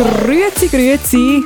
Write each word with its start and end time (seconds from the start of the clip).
Grüezi, 0.00 0.68
grüezi. 0.68 1.44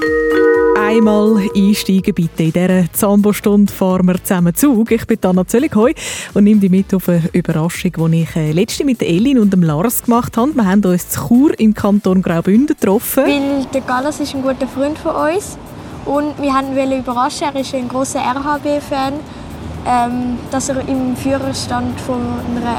Einmal 0.78 1.38
einsteigen 1.56 2.14
bitte. 2.14 2.44
In 2.44 2.52
dieser 2.52 2.92
Zambo-Stunde 2.92 3.72
fahren 3.72 4.06
wir 4.06 4.22
zusammen 4.22 4.54
Zug. 4.54 4.92
Ich 4.92 5.04
bin 5.08 5.18
Anna 5.24 5.44
Zöllighoi 5.44 5.92
und 6.34 6.44
nehme 6.44 6.60
dich 6.60 6.70
mit 6.70 6.94
auf 6.94 7.08
eine 7.08 7.28
Überraschung, 7.32 7.90
die 8.12 8.22
ich 8.22 8.36
äh, 8.36 8.52
letzte 8.52 8.84
mit 8.84 9.02
Elin 9.02 9.40
und 9.40 9.52
dem 9.52 9.64
Lars 9.64 10.04
gemacht 10.04 10.36
habe. 10.36 10.54
Wir 10.54 10.66
haben 10.66 10.84
uns 10.84 11.08
zu 11.08 11.26
Chur 11.26 11.58
im 11.58 11.74
Kanton 11.74 12.22
Graubünden 12.22 12.76
getroffen. 12.76 13.24
Weil 13.24 13.66
der 13.74 13.80
Gallas 13.80 14.20
ist 14.20 14.36
ein 14.36 14.42
guter 14.42 14.68
Freund 14.68 14.98
von 14.98 15.16
uns 15.16 15.58
und 16.04 16.40
wir 16.40 16.52
wollten 16.52 17.00
überraschen, 17.00 17.48
er 17.52 17.60
ist 17.60 17.74
ein 17.74 17.88
großer 17.88 18.20
RHB-Fan, 18.20 19.14
ähm, 19.84 20.38
dass 20.52 20.68
er 20.68 20.88
im 20.88 21.16
Führerstand 21.16 22.00
von 22.02 22.20
einer 22.54 22.78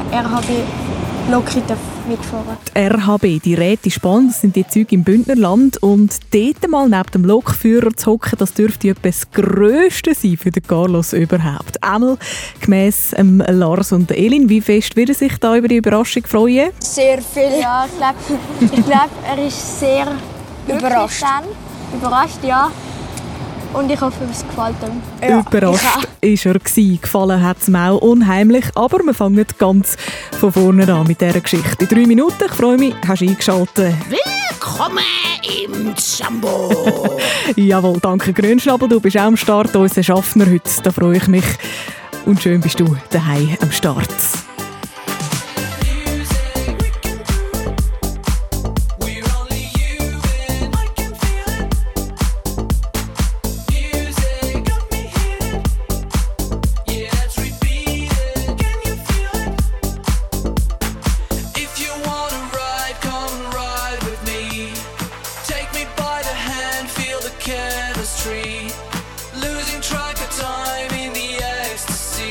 RHB-Lokri 1.26 1.62
mitfahren 2.08 2.56
Die 2.74 2.78
RHB, 2.78 3.42
die 3.42 3.54
Räte 3.54 3.90
Spann, 3.90 4.28
das 4.28 4.40
sind 4.40 4.54
die 4.54 4.66
Züge 4.66 4.94
im 4.94 5.02
Bündnerland. 5.02 5.82
Und 5.82 6.18
dort 6.32 6.68
mal 6.68 6.88
neben 6.88 7.10
dem 7.12 7.24
Lokführer 7.24 7.94
zu 7.96 8.12
hocken, 8.12 8.38
das 8.38 8.54
dürfte 8.54 8.90
etwas 8.90 9.20
das 9.20 9.30
Grösste 9.32 10.14
sein 10.14 10.36
für 10.36 10.50
den 10.50 10.62
Carlos 10.62 11.12
überhaupt. 11.12 11.82
Einmal 11.82 12.16
gemäss 12.60 13.12
ähm, 13.16 13.42
Lars 13.46 13.92
und 13.92 14.10
Elin, 14.12 14.48
wie 14.48 14.60
fest 14.60 14.96
würde 14.96 15.14
sich 15.14 15.36
da 15.38 15.56
über 15.56 15.68
die 15.68 15.76
Überraschung 15.76 16.24
freuen? 16.24 16.70
Sehr 16.80 17.20
viel. 17.20 17.60
Ja, 17.60 17.86
ich 17.86 17.96
glaube, 17.96 18.76
ich 18.76 18.86
glaub, 18.86 19.10
er 19.28 19.46
ist 19.46 19.80
sehr 19.80 20.06
Überrascht. 20.68 21.24
Überrascht, 21.94 22.44
ja. 22.44 22.70
Und 23.72 23.90
ich 23.90 24.00
hoffe, 24.00 24.24
es 24.30 24.46
gefällt 24.46 24.76
ihm. 24.82 25.28
Ja, 25.28 25.40
Überrascht 25.40 26.08
ist 26.20 26.46
er 26.46 26.54
gewesen. 26.54 27.00
Gefallen 27.00 27.42
hat 27.42 27.58
es 27.60 27.68
ihm 27.68 27.76
auch 27.76 27.98
unheimlich. 27.98 28.64
Aber 28.74 28.98
wir 28.98 29.14
fangen 29.14 29.44
ganz 29.58 29.96
von 30.38 30.52
vorne 30.52 30.92
an 30.92 31.06
mit 31.06 31.20
dieser 31.20 31.40
Geschichte. 31.40 31.84
In 31.84 31.88
drei 31.88 32.06
Minuten, 32.06 32.44
ich 32.46 32.52
freue 32.52 32.78
mich, 32.78 32.94
hast 33.06 33.22
du 33.22 33.28
eingeschaltet. 33.28 33.94
Willkommen 34.08 35.04
im 35.64 35.94
Jumbo. 35.96 37.18
Jawohl, 37.56 37.98
danke 38.00 38.32
Grünschnabel, 38.32 38.88
du 38.88 39.00
bist 39.00 39.18
auch 39.18 39.22
am 39.22 39.36
Start, 39.36 39.74
unser 39.76 40.02
Schaffner 40.02 40.46
heute. 40.46 40.70
Da 40.82 40.90
freue 40.90 41.16
ich 41.18 41.28
mich. 41.28 41.44
Und 42.24 42.42
schön 42.42 42.60
bist 42.60 42.80
du 42.80 42.96
daheim 43.10 43.56
am 43.60 43.70
Start. 43.70 44.08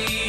see. 0.04 0.25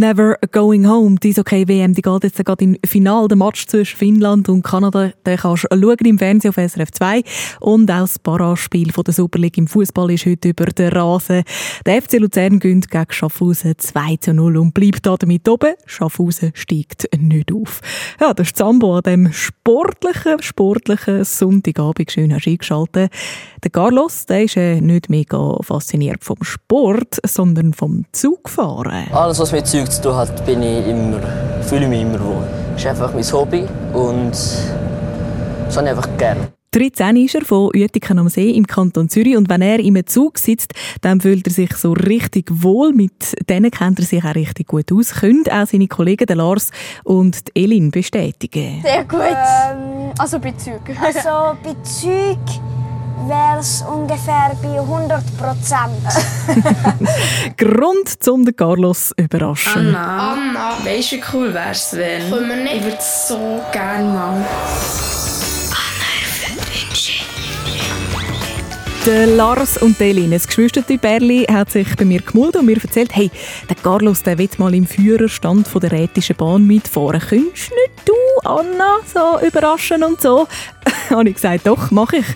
Never 0.00 0.38
Going 0.50 0.88
Home. 0.88 1.16
Die 1.16 1.38
okay 1.38 1.68
WM, 1.68 1.92
die 1.92 2.00
geht 2.00 2.24
jetzt 2.24 2.42
gerade 2.42 2.64
im 2.64 2.78
Finale. 2.86 3.28
Der 3.28 3.36
Match 3.36 3.66
zwischen 3.66 3.98
Finnland 3.98 4.48
und 4.48 4.62
Kanada, 4.62 5.12
den 5.26 5.36
kannst 5.36 5.64
du 5.64 5.78
schauen 5.78 6.06
im 6.06 6.18
Fernsehen 6.18 6.48
auf 6.48 6.56
SRF 6.56 6.90
2. 6.90 7.22
Und 7.60 7.90
auch 7.90 8.00
das 8.00 8.18
Paraspiel 8.18 8.92
von 8.92 9.04
der 9.04 9.12
Super 9.12 9.38
League 9.38 9.58
im 9.58 9.66
Fußball 9.66 10.10
ist 10.12 10.24
heute 10.24 10.48
über 10.48 10.64
den 10.64 10.90
Rasen. 10.90 11.42
Der 11.84 12.00
FC 12.00 12.14
Luzern 12.14 12.60
gönnt 12.60 12.90
gegen 12.90 13.04
Schaffhausen 13.10 13.74
2 13.76 14.16
zu 14.22 14.32
0 14.32 14.56
und 14.56 14.72
bleibt 14.72 15.04
da 15.04 15.18
damit 15.18 15.46
oben. 15.46 15.74
Schaffhausen 15.84 16.52
steigt 16.54 17.06
nicht 17.18 17.52
auf. 17.52 17.82
Ja, 18.18 18.32
das 18.32 18.46
ist 18.46 18.56
Zambo 18.56 18.96
an 18.96 19.02
dem 19.02 19.32
sportlichen, 19.34 20.40
sportlichen 20.40 21.24
Sonntagabend. 21.24 22.10
Schön 22.10 22.32
hast 22.32 22.46
du 22.46 22.50
eingeschaltet. 22.52 23.12
Der 23.62 23.70
Carlos, 23.70 24.24
der 24.24 24.44
ist 24.44 24.56
äh, 24.56 24.80
nicht 24.80 25.10
mega 25.10 25.58
fasziniert 25.60 26.24
vom 26.24 26.42
Sport, 26.42 27.18
sondern 27.26 27.74
vom 27.74 28.06
Zugfahren. 28.12 29.12
Alles, 29.12 29.38
was 29.38 29.52
mit 29.52 29.66
Zeug 29.90 30.02
zu 30.02 30.02
tun 30.02 30.16
hat, 30.16 30.46
bin 30.46 30.62
ich 30.62 30.86
immer, 30.86 31.20
fühle 31.62 31.82
ich 31.82 31.88
mich 31.88 32.02
immer 32.02 32.20
wohl. 32.20 32.46
Das 32.72 32.82
ist 32.82 32.86
einfach 32.86 33.12
mein 33.12 33.24
Hobby 33.32 33.66
und 33.92 34.30
das 34.30 35.76
habe 35.76 35.86
ich 35.86 35.90
einfach 35.90 36.16
gerne. 36.16 36.52
13 36.72 37.16
ist 37.16 37.34
er 37.34 37.44
von 37.44 37.70
Uetiken 37.74 38.20
am 38.20 38.28
See 38.28 38.50
im 38.50 38.64
Kanton 38.64 39.08
Zürich 39.08 39.36
und 39.36 39.48
wenn 39.48 39.60
er 39.60 39.80
im 39.80 40.06
Zug 40.06 40.38
sitzt, 40.38 40.72
dann 41.00 41.20
fühlt 41.20 41.44
er 41.48 41.52
sich 41.52 41.74
so 41.74 41.94
richtig 41.94 42.46
wohl. 42.62 42.92
Mit 42.92 43.34
denen 43.48 43.72
kennt 43.72 43.98
er 43.98 44.04
sich 44.04 44.24
auch 44.24 44.36
richtig 44.36 44.68
gut 44.68 44.92
aus. 44.92 45.12
Können 45.14 45.42
auch 45.50 45.66
seine 45.66 45.88
Kollegen 45.88 46.26
der 46.26 46.36
Lars 46.36 46.70
und 47.02 47.48
die 47.48 47.64
Elin 47.64 47.90
bestätigen. 47.90 48.82
Sehr 48.82 49.04
gut. 49.04 49.20
Ähm, 49.20 50.12
also 50.16 50.38
Bezug. 50.38 50.82
Also 51.02 51.58
bei 51.64 51.74
Zeug 51.82 52.38
wäre 53.28 53.58
es 53.60 53.82
ungefähr 53.82 54.52
bei 54.62 54.80
100 54.80 55.22
Prozent. 55.36 56.04
Grund 57.56 58.22
zum 58.22 58.44
den 58.44 58.56
Carlos 58.56 59.08
zu 59.08 59.14
überraschen. 59.16 59.94
Anna, 59.94 60.32
Anna. 60.32 60.70
weißt 60.84 61.12
du, 61.12 61.16
wie 61.16 61.22
cool 61.32 61.54
wär's, 61.54 61.96
wenn 61.96 62.30
Können 62.30 62.48
wir 62.48 62.56
nicht? 62.56 62.74
ich 62.76 62.84
würde 62.84 62.98
so 63.00 63.60
gerne 63.72 64.04
mal. 64.04 64.44
Der 69.06 69.26
Lars 69.26 69.78
und 69.78 69.98
die 69.98 70.10
Elin, 70.10 70.30
das 70.30 70.46
Geschwistertyp 70.46 71.00
Berli, 71.00 71.46
hat 71.50 71.70
sich 71.70 71.96
bei 71.96 72.04
mir 72.04 72.20
gemeldet 72.20 72.56
und 72.56 72.66
mir 72.66 72.76
erzählt, 72.76 73.16
hey, 73.16 73.30
der 73.66 73.76
Carlos 73.76 74.22
der 74.22 74.36
will 74.36 74.50
mal 74.58 74.74
im 74.74 74.86
Führerstand 74.86 75.66
von 75.66 75.80
der 75.80 75.92
Rätischen 75.92 76.36
Bahn 76.36 76.66
mitfahren. 76.66 77.18
Könntest 77.18 77.70
nicht 77.70 77.92
du 78.04 78.12
Anna, 78.46 78.98
so 79.06 79.40
überraschen 79.40 80.02
und 80.02 80.20
so. 80.20 80.46
habe 81.10 81.30
ich 81.30 81.36
gesagt, 81.36 81.66
doch, 81.66 81.90
mache 81.90 82.18
ich. 82.18 82.26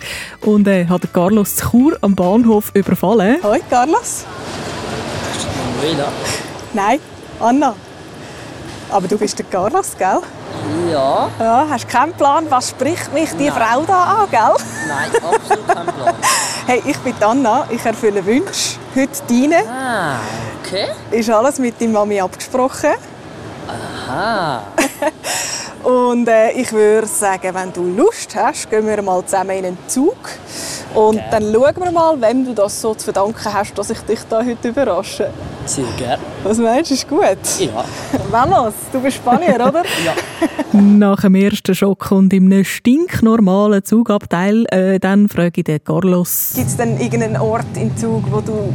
Und 0.41 0.67
äh, 0.67 0.87
hat 0.87 1.01
Carlos 1.13 1.55
zu 1.55 1.69
Chur 1.69 1.97
am 2.01 2.15
Bahnhof 2.15 2.71
überfallen. 2.73 3.37
Hoi, 3.43 3.59
Carlos. 3.69 4.25
Nein, 6.73 6.99
Anna. 7.39 7.75
Aber 8.89 9.07
du 9.07 9.19
bist 9.19 9.37
der 9.37 9.45
Carlos, 9.45 9.95
gell? 9.95 10.19
Ja. 10.91 11.29
Ja, 11.39 11.65
hast 11.69 11.87
keinen 11.87 12.13
Plan, 12.13 12.45
was 12.49 12.69
spricht 12.69 13.13
mich 13.13 13.29
die 13.37 13.51
Frau 13.51 13.83
da 13.85 14.03
an, 14.03 14.29
gell? 14.31 14.65
Nein, 14.87 15.11
absolut 15.15 15.67
kein 15.67 15.85
Plan. 15.85 16.15
Hey, 16.67 16.81
ich 16.83 16.97
bin 16.97 17.13
Anna, 17.21 17.67
ich 17.69 17.85
erfülle 17.85 18.25
Wünsche. 18.25 18.79
Heute 18.95 19.11
deine. 19.29 19.57
Ah, 19.69 20.15
okay. 20.63 20.87
Ist 21.11 21.29
alles 21.29 21.59
mit 21.59 21.79
deiner 21.79 21.91
Mami 21.91 22.19
abgesprochen. 22.19 22.95
Aha. 23.67 24.63
Und 25.85 26.27
äh, 26.27 26.51
ich 26.53 26.71
würde 26.71 27.05
sagen, 27.05 27.53
wenn 27.53 27.71
du 27.71 27.83
Lust 27.95 28.35
hast, 28.35 28.71
gehen 28.71 28.87
wir 28.87 29.03
mal 29.03 29.23
zusammen 29.23 29.51
in 29.51 29.65
einen 29.65 29.77
Zug. 29.85 30.15
Und 30.95 31.17
Gerne. 31.17 31.29
dann 31.29 31.53
schauen 31.53 31.83
wir 31.83 31.91
mal, 31.91 32.19
wem 32.19 32.43
du 32.43 32.55
das 32.55 32.81
so 32.81 32.95
zu 32.95 33.03
verdanken 33.03 33.53
hast, 33.53 33.77
dass 33.77 33.91
ich 33.91 33.99
dich 33.99 34.19
da 34.27 34.43
heute 34.43 34.69
überrasche. 34.69 35.29
Sehr 35.65 35.85
gerne. 35.95 36.23
Was 36.43 36.57
meinst 36.57 36.89
du, 36.89 36.95
ist 36.95 37.07
gut? 37.07 37.37
Ja. 37.59 37.85
Vamos, 38.31 38.73
du 38.91 38.99
bist 38.99 39.17
Spanier, 39.17 39.55
oder? 39.55 39.83
Ja. 40.05 40.13
Nach 40.73 41.21
dem 41.21 41.35
ersten 41.35 41.75
Schock 41.75 42.11
und 42.11 42.33
in 42.33 42.51
einem 42.51 42.65
stinknormalen 42.65 43.83
Zugabteil, 43.83 44.65
äh, 44.71 44.99
dann 44.99 45.29
frage 45.29 45.61
ich 45.61 45.63
den 45.65 45.83
Carlos. 45.83 46.53
Gibt 46.55 46.67
es 46.67 46.77
denn 46.77 46.99
irgendeinen 46.99 47.37
Ort 47.37 47.65
im 47.75 47.95
Zug, 47.95 48.23
wo 48.31 48.41
du 48.41 48.73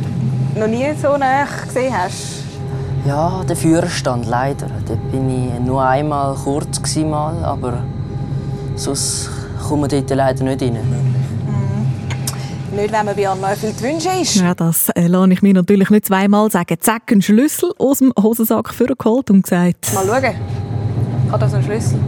noch 0.58 0.66
nie 0.66 0.86
so 1.00 1.16
nah 1.16 1.44
gesehen 1.66 1.92
hast? 1.96 2.49
Ja, 3.06 3.42
der 3.48 3.56
Führerstand 3.56 4.26
leider. 4.26 4.66
Dort 4.86 5.10
bin 5.10 5.30
ich 5.30 5.58
nur 5.60 5.82
einmal 5.82 6.34
kurz 6.34 6.82
gsi 6.82 7.04
mal, 7.04 7.42
aber 7.44 7.82
sonst 8.76 9.30
kommen 9.66 9.90
wir 9.90 10.00
dort 10.00 10.10
leider 10.10 10.44
nicht 10.44 10.62
rein. 10.62 10.78
Nicht, 12.72 12.92
wenn 12.92 13.04
man 13.04 13.16
bei 13.16 13.28
Anna 13.28 13.50
erfüllt 13.50 13.82
Wünsche 13.82 14.10
ist. 14.20 14.36
Ja, 14.36 14.54
das 14.54 14.90
äh, 14.90 15.08
lasse 15.08 15.32
ich 15.32 15.42
mir 15.42 15.54
natürlich 15.54 15.90
nicht 15.90 16.06
zweimal 16.06 16.48
sagen. 16.50 16.76
Zack, 16.78 17.10
einen 17.10 17.20
Schlüssel 17.20 17.72
aus 17.78 17.98
dem 17.98 18.12
Hosensack 18.20 18.72
vorgeholt 18.72 19.28
und 19.30 19.42
gesagt, 19.42 19.92
Mal 19.92 20.06
schauen. 20.06 20.34
Ich 21.26 21.32
habe 21.32 21.40
da 21.40 21.48
so 21.48 21.56
einen 21.56 21.64
Schlüssel. 21.64 21.98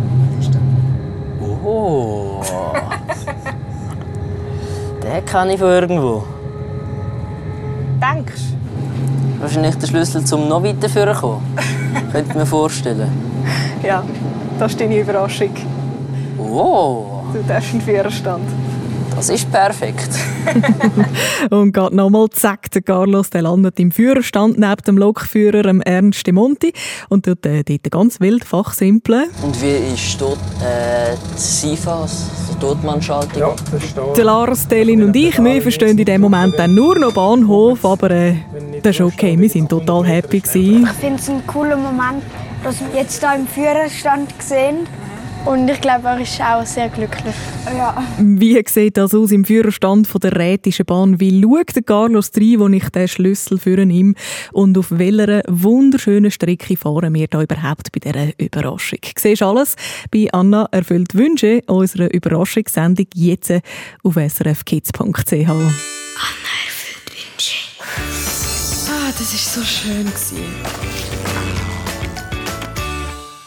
Oh. 1.65 2.43
Den 5.03 5.25
kenne 5.25 5.55
ich 5.55 5.59
von 5.59 5.69
irgendwo. 5.69 6.25
Denkst 8.01 8.43
Wahrscheinlich 9.43 9.75
der 9.75 9.89
Schlüssel 9.89 10.25
zum 10.25 10.49
noch 10.49 10.63
weiter 10.63 10.89
führen 10.89 11.17
kommen. 11.17 11.43
Könnte 12.13 12.31
ich 12.31 12.37
mir 12.37 12.47
vorstellen. 12.47 13.11
Ja, 13.83 14.05
das 14.59 14.71
ist 14.73 14.81
deine 14.81 15.01
Überraschung. 15.01 15.51
Oh, 16.39 17.07
Du 17.33 17.43
darfst 17.49 17.73
einen 17.73 17.81
Führerstand. 17.81 18.45
das 19.17 19.31
ist 19.31 19.51
perfekt. 19.51 20.11
und 21.51 21.73
geht 21.73 21.93
nochmal, 21.93 22.29
zack, 22.31 22.71
der 22.71 22.83
Carlos, 22.83 23.31
der 23.31 23.43
landet 23.43 23.81
im 23.81 23.91
Führerstand 23.91 24.59
neben 24.59 24.83
dem 24.87 24.99
Lokführer, 24.99 25.63
dem 25.63 25.81
Ernst 25.81 26.27
de 26.27 26.33
Monti, 26.33 26.73
und 27.09 27.25
tut 27.25 27.45
äh, 27.47 27.65
dort 27.65 27.91
ganz 27.91 28.21
wild 28.21 28.45
fachsimpeln. 28.45 29.31
Und 29.43 29.61
wie 29.63 29.95
ist 29.95 30.21
dort 30.21 30.39
äh, 30.61 31.17
die 31.35 31.41
SIFAS, 31.41 32.31
die 32.53 32.59
Totmannschaltung? 32.61 33.41
Ja, 33.41 33.55
Der 34.17 34.25
Lars, 34.25 34.69
Delin 34.69 35.03
und 35.03 35.17
ich, 35.17 35.39
wir 35.43 35.63
verstehen 35.63 35.99
in 35.99 36.05
dem 36.05 36.21
Moment 36.21 36.55
dann 36.59 36.75
nur 36.75 36.99
noch 36.99 37.13
Bahnhof, 37.13 37.85
aber 37.85 38.11
äh, 38.11 38.35
das 38.83 38.97
ist 38.97 39.01
okay, 39.01 39.39
wir 39.39 39.49
sind 39.49 39.69
total 39.69 40.05
happy 40.05 40.41
gewesen. 40.41 40.85
Ich 40.85 40.93
finde 40.93 41.21
es 41.21 41.29
ein 41.31 41.47
cooler 41.47 41.77
Moment, 41.77 42.23
dass 42.65 42.81
wir 42.81 43.01
jetzt 43.01 43.21
hier 43.21 43.35
im 43.35 43.47
Führerstand 43.47 44.31
sehen. 44.41 44.87
Und 45.45 45.69
ich 45.69 45.81
glaube, 45.81 46.07
er 46.07 46.21
ist 46.21 46.41
auch 46.41 46.65
sehr 46.65 46.89
glücklich. 46.89 47.35
Ja. 47.67 48.01
Wie 48.19 48.63
sieht 48.65 48.97
das 48.97 49.13
aus 49.13 49.33
im 49.33 49.45
Führerstand 49.45 50.07
von 50.07 50.21
der 50.21 50.37
Rätischen 50.37 50.87
Bahn? 50.87 51.19
Wie 51.19 51.43
schaut 51.43 51.75
der 51.75 51.83
Carlos 51.83 52.31
rein, 52.37 52.61
wo 52.61 52.69
ich 52.69 52.89
den 52.91 53.09
Schlüssel 53.09 53.59
für 53.59 53.77
ihn 53.83 54.15
Und 54.53 54.79
auf 54.79 54.87
welcher 54.91 55.43
wunderschönen 55.49 56.31
Strecke 56.31 56.77
fahren 56.77 57.15
wir 57.15 57.27
da 57.27 57.43
überhaupt 57.43 57.91
bei 57.91 57.99
dieser 57.99 58.39
Überraschung? 58.39 59.01
Siehst 59.17 59.43
alles 59.43 59.75
bei 60.13 60.29
Anna 60.33 60.69
erfüllt 60.71 61.15
Wünsche, 61.17 61.63
unserer 61.67 62.13
Überraschungssendung 62.13 63.07
jetzt 63.15 63.53
auf 64.05 64.15
srfkids.ch. 64.15 65.49
Ah, 65.49 66.72
das 69.19 69.33
war 69.33 69.39
so 69.39 69.63
schön. 69.63 70.07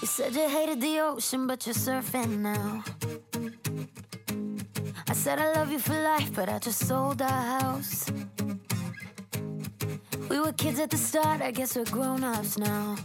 You 0.01 0.07
said 0.07 0.35
you 0.35 0.47
hated 0.47 0.81
the 0.81 1.01
ocean, 1.01 1.47
but 1.47 1.65
you're 1.65 1.73
surfing 1.73 2.41
now. 2.41 2.83
I 5.07 5.13
said 5.13 5.39
I 5.39 5.53
love 5.53 5.71
you 5.71 5.79
for 5.79 5.93
life, 5.93 6.31
but 6.35 6.49
I 6.49 6.59
just 6.59 6.87
sold 6.87 7.21
our 7.21 7.59
house. 7.59 8.05
We 10.29 10.39
were 10.39 10.53
kids 10.53 10.79
at 10.79 10.89
the 10.89 10.97
start, 10.97 11.41
I 11.41 11.51
guess 11.51 11.75
we're 11.75 11.85
grown 11.85 12.23
ups 12.23 12.57
now. 12.57 12.95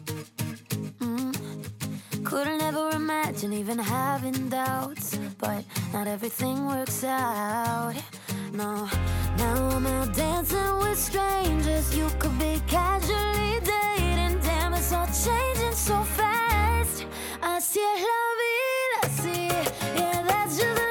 Mm. 0.98 1.79
Couldn't 2.24 2.62
ever 2.62 2.90
imagine 2.90 3.52
even 3.52 3.78
having 3.78 4.48
doubts, 4.48 5.18
but 5.38 5.64
not 5.92 6.06
everything 6.06 6.66
works 6.66 7.02
out. 7.02 7.94
No, 8.52 8.88
now 9.38 9.68
I'm 9.76 9.86
out 9.86 10.14
dancing 10.14 10.78
with 10.78 10.98
strangers. 10.98 11.96
You 11.96 12.08
could 12.18 12.38
be 12.38 12.60
casually 12.66 13.60
dating, 13.64 14.38
damn, 14.40 14.74
it's 14.74 14.92
all 14.92 15.06
changing 15.06 15.72
so 15.74 16.02
fast. 16.02 17.06
Así 17.40 17.80
es 17.80 18.00
la 18.10 18.22
vida, 18.40 19.00
sí, 19.22 19.48
yeah, 19.96 20.22
that's 20.22 20.58
just 20.58 20.89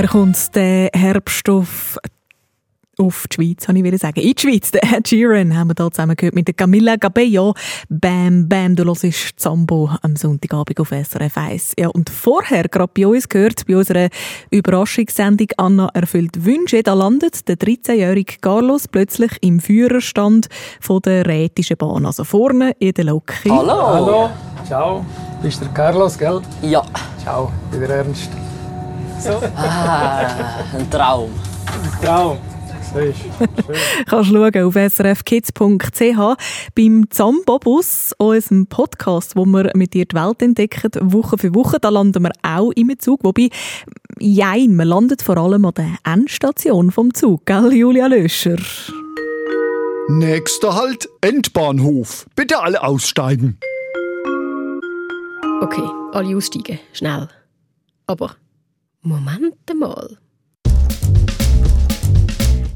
Er 0.00 0.08
kommt 0.08 0.56
den 0.56 0.88
Herbst 0.94 1.46
auf, 1.50 1.98
auf 2.96 3.26
die 3.28 3.34
Schweiz, 3.34 3.68
habe 3.68 3.76
ich 3.76 3.84
wieder 3.84 3.98
sagen. 3.98 4.18
In 4.18 4.32
die 4.32 4.40
Schweiz, 4.40 4.70
der 4.70 4.82
Ed 4.82 5.06
Sheeran 5.06 5.54
haben 5.54 5.68
wir 5.68 5.74
hier 5.76 5.90
zusammen 5.90 6.16
gehört 6.16 6.34
mit 6.34 6.48
der 6.48 6.54
Camilla 6.54 6.96
Cabello. 6.96 7.52
Bam, 7.90 8.48
bam, 8.48 8.76
du 8.76 8.86
hörst 8.86 9.34
Zambo 9.36 9.90
am 10.00 10.16
Sonntagabend 10.16 10.80
auf 10.80 10.88
SRF 10.88 11.36
1. 11.36 11.74
Ja, 11.78 11.88
und 11.88 12.08
vorher, 12.08 12.66
gerade 12.68 12.90
bei 12.96 13.06
uns 13.06 13.28
gehört, 13.28 13.66
bei 13.66 13.76
unserer 13.76 14.08
Überraschungssendung 14.50 15.48
Anna 15.58 15.90
erfüllt 15.92 16.46
Wünsche, 16.46 16.82
da 16.82 16.94
landet 16.94 17.46
der 17.46 17.58
13-jährige 17.58 18.36
Carlos 18.40 18.88
plötzlich 18.88 19.32
im 19.42 19.60
Führerstand 19.60 20.48
von 20.80 21.02
der 21.02 21.26
Rätischen 21.26 21.76
Bahn, 21.76 22.06
also 22.06 22.24
vorne 22.24 22.72
in 22.78 22.94
der 22.94 23.04
Lok. 23.04 23.34
Hallo. 23.46 23.86
Hallo. 23.86 24.30
Ciao. 24.66 25.04
Bist 25.42 25.60
du 25.60 25.66
der 25.66 25.74
Carlos, 25.74 26.16
gell? 26.16 26.40
Ja. 26.62 26.86
Ciao. 27.22 27.52
Wieder 27.70 27.96
Ernst. 27.96 28.30
So. 29.20 29.32
Ah, 29.54 30.64
ein 30.74 30.90
Traum. 30.90 31.30
Ein 31.66 32.04
Traum. 32.04 32.38
Kannst 34.06 34.30
schauen 34.30 34.64
auf 34.64 34.74
srfkids.ch 34.74 36.36
beim 36.74 37.10
Zambobus, 37.10 38.14
unserem 38.18 38.66
Podcast, 38.66 39.36
wo 39.36 39.44
wir 39.44 39.70
mit 39.74 39.94
dir 39.94 40.06
die 40.06 40.16
Welt 40.16 40.42
entdecken, 40.42 40.90
Woche 41.12 41.38
für 41.38 41.54
Woche. 41.54 41.78
Da 41.78 41.90
landen 41.90 42.22
wir 42.22 42.32
auch 42.42 42.72
im 42.72 42.98
Zug. 42.98 43.20
Wobei, 43.22 43.50
jein, 44.18 44.74
man 44.74 44.88
landet 44.88 45.22
vor 45.22 45.36
allem 45.36 45.66
an 45.66 45.74
der 45.74 45.94
Endstation 46.04 46.90
vom 46.90 47.12
Zug, 47.14 47.46
gell, 47.46 47.72
Julia 47.74 48.06
Löscher? 48.06 48.56
Nächster 50.08 50.74
Halt, 50.74 51.08
Endbahnhof. 51.20 52.26
Bitte 52.34 52.58
alle 52.60 52.82
aussteigen. 52.82 53.58
Okay, 55.60 55.88
alle 56.12 56.36
aussteigen. 56.36 56.80
Schnell. 56.92 57.28
Aber 58.06 58.34
Moment 59.02 59.54
mal. 59.74 60.18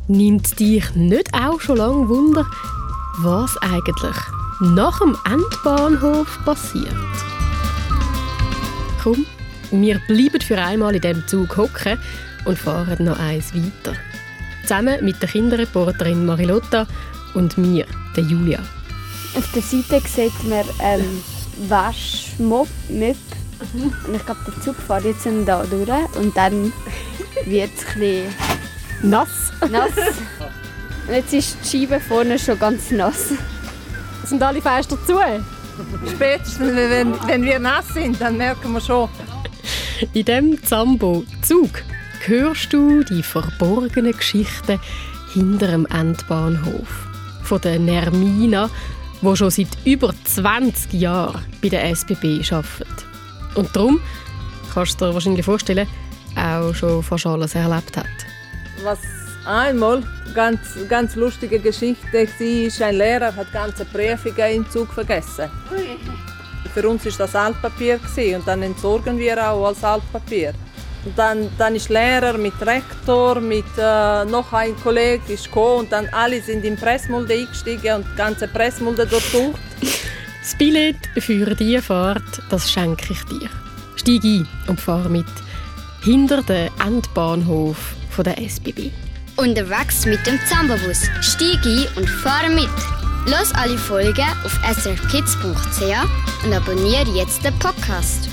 Nimmt 0.08 0.58
dich 0.58 0.94
nicht 0.94 1.28
auch 1.34 1.60
schon 1.60 1.76
lange 1.76 2.08
Wunder, 2.08 2.46
was 3.18 3.54
eigentlich 3.58 4.16
nach 4.60 4.98
dem 5.00 5.18
Endbahnhof 5.30 6.38
passiert? 6.46 6.94
Komm, 9.02 9.26
wir 9.70 10.00
bleiben 10.08 10.40
für 10.40 10.56
einmal 10.56 10.94
in 10.94 11.02
dem 11.02 11.28
Zug 11.28 11.58
hocken 11.58 11.98
und 12.46 12.58
fahren 12.58 13.04
noch 13.04 13.18
eins 13.18 13.54
weiter. 13.54 13.94
Zusammen 14.62 15.04
mit 15.04 15.20
der 15.20 15.28
Kinderreporterin 15.28 16.24
Marilotta 16.24 16.86
und 17.34 17.58
mir, 17.58 17.84
der 18.16 18.24
Julia. 18.24 18.60
Auf 19.36 19.52
der 19.52 19.60
Seite 19.60 20.00
sieht 20.08 20.48
man 20.48 20.64
ähm, 20.80 21.22
Waschmob, 21.68 22.68
Möb. 22.88 23.18
Und 23.72 24.14
ich 24.14 24.24
glaube, 24.24 24.40
der 24.46 24.62
Zug 24.62 24.76
fährt 24.76 25.04
jetzt 25.04 25.26
da 25.46 25.64
durch 25.64 26.16
und 26.16 26.36
dann 26.36 26.72
wird 27.46 27.70
es 27.76 27.86
ein 27.86 28.00
bisschen 28.00 28.34
Nass. 29.02 29.52
nass. 29.70 29.90
Und 31.06 31.14
jetzt 31.14 31.34
ist 31.34 31.58
die 31.62 31.80
Scheibe 31.80 32.00
vorne 32.00 32.38
schon 32.38 32.58
ganz 32.58 32.90
nass. 32.90 33.32
Sind 34.24 34.42
alle 34.42 34.62
Fenster 34.62 34.96
zu? 35.04 35.18
Spätestens, 36.10 36.74
wenn, 36.74 37.14
wenn 37.26 37.42
wir 37.42 37.58
nass 37.58 37.88
sind, 37.88 38.20
dann 38.20 38.38
merken 38.38 38.72
wir 38.72 38.80
schon. 38.80 39.08
In 40.14 40.24
dem 40.24 40.64
Zambo-Zug 40.64 41.82
hörst 42.24 42.72
du 42.72 43.02
die 43.02 43.22
verborgenen 43.22 44.12
Geschichten 44.12 44.80
hinter 45.34 45.66
dem 45.66 45.86
Endbahnhof. 45.86 47.06
Von 47.42 47.60
der 47.60 47.78
Nermina, 47.78 48.70
die 49.20 49.36
schon 49.36 49.50
seit 49.50 49.68
über 49.84 50.14
20 50.24 50.94
Jahren 50.94 51.44
bei 51.60 51.68
der 51.68 51.84
SBB 51.90 52.40
arbeitet. 52.50 53.13
Und 53.54 53.74
darum, 53.74 54.00
kannst 54.72 55.00
du 55.00 55.06
dir 55.06 55.14
wahrscheinlich 55.14 55.44
vorstellen, 55.44 55.88
auch 56.36 56.74
schon 56.74 57.02
fast 57.02 57.26
alles 57.26 57.54
erlebt 57.54 57.96
hat. 57.96 58.06
Was 58.82 58.98
einmal 59.46 60.02
ganz, 60.34 60.60
ganz 60.88 61.14
lustige 61.14 61.58
Geschichte 61.58 62.12
war, 62.12 62.86
ein 62.86 62.94
Lehrer 62.96 63.34
hat 63.34 63.52
ganze 63.52 63.84
Prüfungen 63.84 64.52
im 64.52 64.70
Zug 64.70 64.92
vergessen. 64.92 65.50
Für 66.72 66.88
uns 66.88 67.04
war 67.04 67.12
das 67.18 67.36
Altpapier 67.36 68.00
und 68.36 68.48
dann 68.48 68.62
entsorgen 68.62 69.18
wir 69.18 69.50
auch 69.50 69.66
als 69.66 69.84
Altpapier. 69.84 70.54
Und 71.04 71.18
dann, 71.18 71.50
dann 71.58 71.76
ist 71.76 71.90
Lehrer 71.90 72.38
mit 72.38 72.54
Rektor, 72.62 73.38
mit 73.38 73.66
äh, 73.78 74.24
noch 74.24 74.52
ein 74.52 74.74
Kollege 74.82 75.34
ist 75.34 75.44
gekommen 75.44 75.80
und 75.80 75.92
dann 75.92 76.08
alle 76.10 76.40
sind 76.40 76.64
in 76.64 76.76
Pressmulde 76.76 77.34
eingestiegen 77.34 77.96
und 77.96 78.06
die 78.10 78.16
ganze 78.16 78.48
Pressmulde 78.48 79.06
durchsucht. 79.06 79.60
Das 80.44 80.54
Billett 80.58 80.98
für 81.20 81.54
diese 81.54 81.80
Fahrt, 81.80 82.42
das 82.50 82.70
schenke 82.70 83.14
ich 83.14 83.24
dir. 83.24 83.48
Steig 83.96 84.22
ein 84.24 84.46
und 84.66 84.78
fahr 84.78 85.08
mit. 85.08 85.24
Hinter 86.02 86.42
dem 86.42 86.68
Endbahnhof 86.86 87.94
der 88.18 88.36
SBB. 88.36 88.90
Unterwegs 89.36 90.04
mit 90.04 90.26
dem 90.26 90.38
Zambabus. 90.46 91.08
Steig 91.22 91.64
ein 91.64 91.86
und 91.96 92.06
fahr 92.06 92.46
mit. 92.50 92.68
Los 93.24 93.54
alle 93.54 93.78
Folgen 93.78 94.28
auf 94.44 94.60
srfkids.ch 94.70 96.44
und 96.44 96.52
abonniere 96.52 97.10
jetzt 97.16 97.42
den 97.42 97.58
Podcast. 97.58 98.28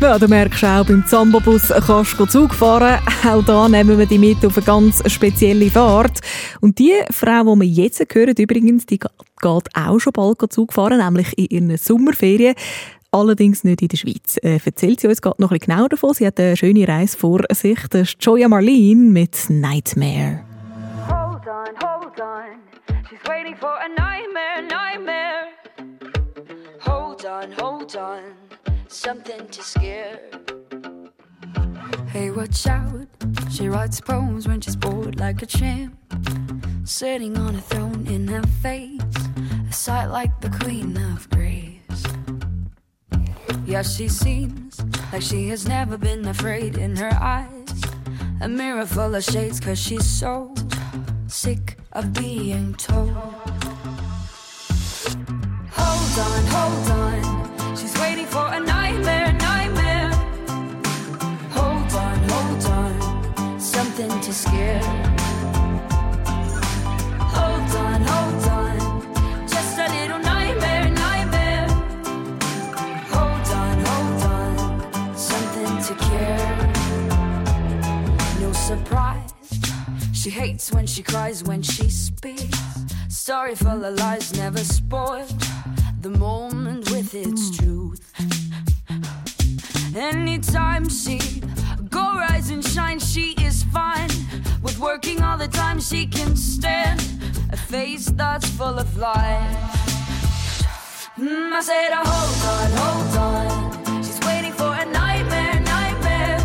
Ja, 0.00 0.18
du 0.18 0.28
merkst 0.28 0.64
auch, 0.64 0.86
beim 0.86 1.06
Zambobus 1.06 1.68
kannst 1.86 2.18
du 2.18 2.24
Zug 2.24 2.54
fahren. 2.54 2.98
Auch 3.22 3.44
da 3.44 3.68
nehmen 3.68 3.98
wir 3.98 4.06
dich 4.06 4.18
mit 4.18 4.44
auf 4.46 4.56
eine 4.56 4.64
ganz 4.64 5.02
spezielle 5.12 5.70
Fahrt. 5.70 6.20
Und 6.62 6.78
die 6.78 6.94
Frau, 7.10 7.54
die 7.54 7.60
wir 7.60 7.66
jetzt 7.66 8.14
hören, 8.14 8.34
übrigens, 8.38 8.86
die 8.86 8.98
geht 8.98 9.12
auch 9.42 9.98
schon 9.98 10.12
bald 10.14 10.50
Zug 10.50 10.72
fahren, 10.72 10.98
nämlich 10.98 11.36
in 11.36 11.46
ihren 11.50 11.76
Sommerferien. 11.76 12.54
Allerdings 13.12 13.62
nicht 13.62 13.82
in 13.82 13.88
der 13.88 13.98
Schweiz. 13.98 14.38
Äh, 14.42 14.58
erzählt 14.64 15.00
sie 15.00 15.08
uns 15.08 15.20
gerade 15.20 15.42
noch 15.42 15.50
ein 15.50 15.58
bisschen 15.58 15.74
genauer 15.74 15.90
davon. 15.90 16.14
Sie 16.14 16.26
hat 16.26 16.40
eine 16.40 16.56
schöne 16.56 16.88
Reise 16.88 17.18
vor 17.18 17.40
sich. 17.52 17.78
Das 17.90 18.08
ist 18.08 18.24
Joya 18.24 18.48
Marlene 18.48 19.10
mit 19.10 19.50
Nightmare. 19.50 20.40
Hold 21.08 21.46
on, 21.46 21.74
hold 21.82 22.18
on. 22.20 23.04
She's 23.10 23.20
waiting 23.28 23.54
for 23.54 23.74
a 23.76 23.88
nightmare, 23.88 24.62
nightmare. 24.62 25.48
Hold 26.86 27.26
on, 27.26 27.52
hold 27.60 27.94
on. 27.96 28.49
Something 28.92 29.46
to 29.46 29.62
scare. 29.62 30.18
Hey, 32.08 32.32
watch 32.32 32.66
out. 32.66 33.06
She 33.48 33.68
writes 33.68 34.00
poems 34.00 34.48
when 34.48 34.60
she's 34.60 34.74
bored 34.74 35.20
like 35.20 35.42
a 35.42 35.46
champ. 35.46 35.96
Sitting 36.84 37.38
on 37.38 37.54
a 37.54 37.60
throne 37.60 38.04
in 38.08 38.26
her 38.26 38.42
face. 38.60 39.00
A 39.68 39.72
sight 39.72 40.06
like 40.06 40.40
the 40.40 40.50
queen 40.50 40.96
of 40.96 41.30
grace. 41.30 42.04
Yeah, 43.64 43.82
she 43.82 44.08
seems 44.08 44.82
like 45.12 45.22
she 45.22 45.48
has 45.50 45.68
never 45.68 45.96
been 45.96 46.26
afraid 46.26 46.76
in 46.76 46.96
her 46.96 47.16
eyes. 47.20 47.82
A 48.40 48.48
mirror 48.48 48.86
full 48.86 49.14
of 49.14 49.22
shades, 49.22 49.60
cause 49.60 49.78
she's 49.78 50.04
so 50.04 50.52
sick 51.28 51.78
of 51.92 52.12
being 52.12 52.74
told. 52.74 53.10
Hold 55.78 56.18
on, 56.18 56.46
hold 56.46 56.90
on. 56.90 56.99
Waiting 58.00 58.26
for 58.26 58.46
a 58.52 58.60
nightmare, 58.60 59.32
nightmare. 59.32 60.10
Hold 61.56 61.92
on, 62.06 62.18
hold 62.32 62.64
on. 62.78 63.60
Something 63.60 64.20
to 64.20 64.32
scare. 64.32 64.82
Hold 67.36 67.70
on, 67.86 68.00
hold 68.12 68.44
on. 68.60 68.78
Just 69.48 69.78
a 69.78 69.88
little 69.96 70.18
nightmare, 70.18 70.88
nightmare. 70.90 71.68
Hold 73.14 73.48
on, 73.62 73.76
hold 73.90 74.22
on. 74.38 75.16
Something 75.16 75.72
to 75.88 75.94
care. 76.08 76.56
No 78.40 78.52
surprise. 78.52 79.32
She 80.12 80.30
hates 80.30 80.72
when 80.72 80.86
she 80.86 81.02
cries, 81.02 81.44
when 81.44 81.62
she 81.62 81.88
speaks. 81.90 82.58
Sorry 83.08 83.54
for 83.54 83.76
the 83.78 83.90
lies, 83.90 84.34
never 84.36 84.58
spoiled. 84.58 85.30
The 86.00 86.08
moment 86.08 86.90
with 86.90 87.14
its 87.14 87.54
truth. 87.58 88.00
Anytime 89.94 90.88
she 90.88 91.18
go 91.90 92.00
rise 92.00 92.48
and 92.48 92.64
shine, 92.64 92.98
she 92.98 93.34
is 93.44 93.64
fine. 93.64 94.08
With 94.62 94.78
working 94.78 95.22
all 95.22 95.36
the 95.36 95.48
time, 95.48 95.78
she 95.78 96.06
can 96.06 96.36
stand 96.36 97.02
a 97.52 97.56
face 97.56 98.06
that's 98.06 98.48
full 98.48 98.78
of 98.78 98.96
life. 98.96 99.56
Mm, 101.18 101.52
I 101.52 101.60
said, 101.60 101.90
oh, 101.92 102.02
hold 102.06 102.44
on, 102.54 102.70
hold 102.80 103.86
on. 103.86 104.02
She's 104.02 104.20
waiting 104.20 104.52
for 104.54 104.72
a 104.72 104.86
nightmare, 104.86 105.60
nightmare. 105.60 106.40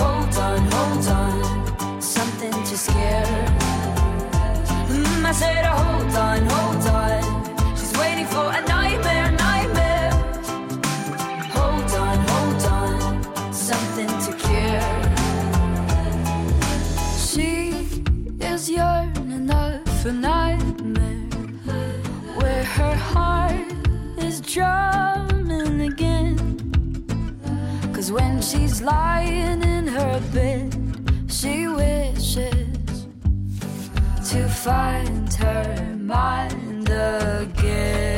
Hold 0.00 0.34
on, 0.38 0.60
hold 0.72 1.06
on. 1.08 2.00
Something 2.00 2.52
to 2.52 2.78
scare. 2.78 3.26
Mm, 4.88 5.22
I 5.22 5.32
said, 5.32 5.66
oh, 5.66 5.76
hold 5.76 6.16
on, 6.16 6.46
hold 6.46 6.86
on. 6.86 7.15
Find 34.66 35.32
her 35.34 35.94
mind 35.96 36.88
again. 36.90 38.15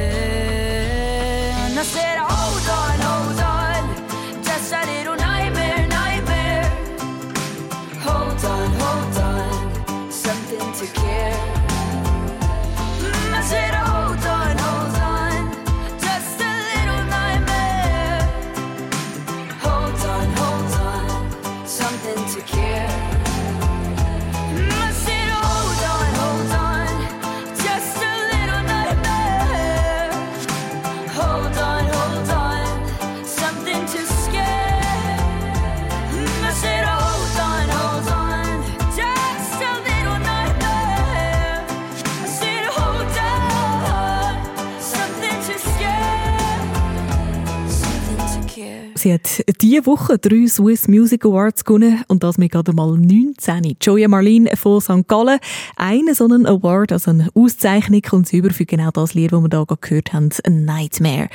Sie 49.08 49.14
hat 49.14 49.42
diese 49.62 49.86
Woche 49.86 50.18
drei 50.18 50.46
Swiss 50.46 50.86
Music 50.86 51.24
Awards 51.24 51.64
gewonnen 51.64 52.04
und 52.08 52.22
das 52.22 52.36
mit 52.36 52.52
gerade 52.52 52.74
mal 52.74 52.94
19. 52.94 53.78
Joya 53.80 54.06
Marlene 54.06 54.54
von 54.54 54.82
St. 54.82 55.08
Gallen. 55.08 55.38
Einen 55.76 56.14
so 56.14 56.24
einen 56.24 56.44
Award, 56.44 56.92
also 56.92 57.12
eine 57.12 57.30
Auszeichnung, 57.32 58.02
kommt 58.02 58.30
über 58.34 58.50
für 58.50 58.66
genau 58.66 58.90
das 58.90 59.14
Lied, 59.14 59.32
das 59.32 59.40
wir 59.40 59.48
gerade 59.48 59.76
gehört 59.80 60.12
haben, 60.12 60.28
«A 60.44 60.50
Nightmare». 60.50 61.30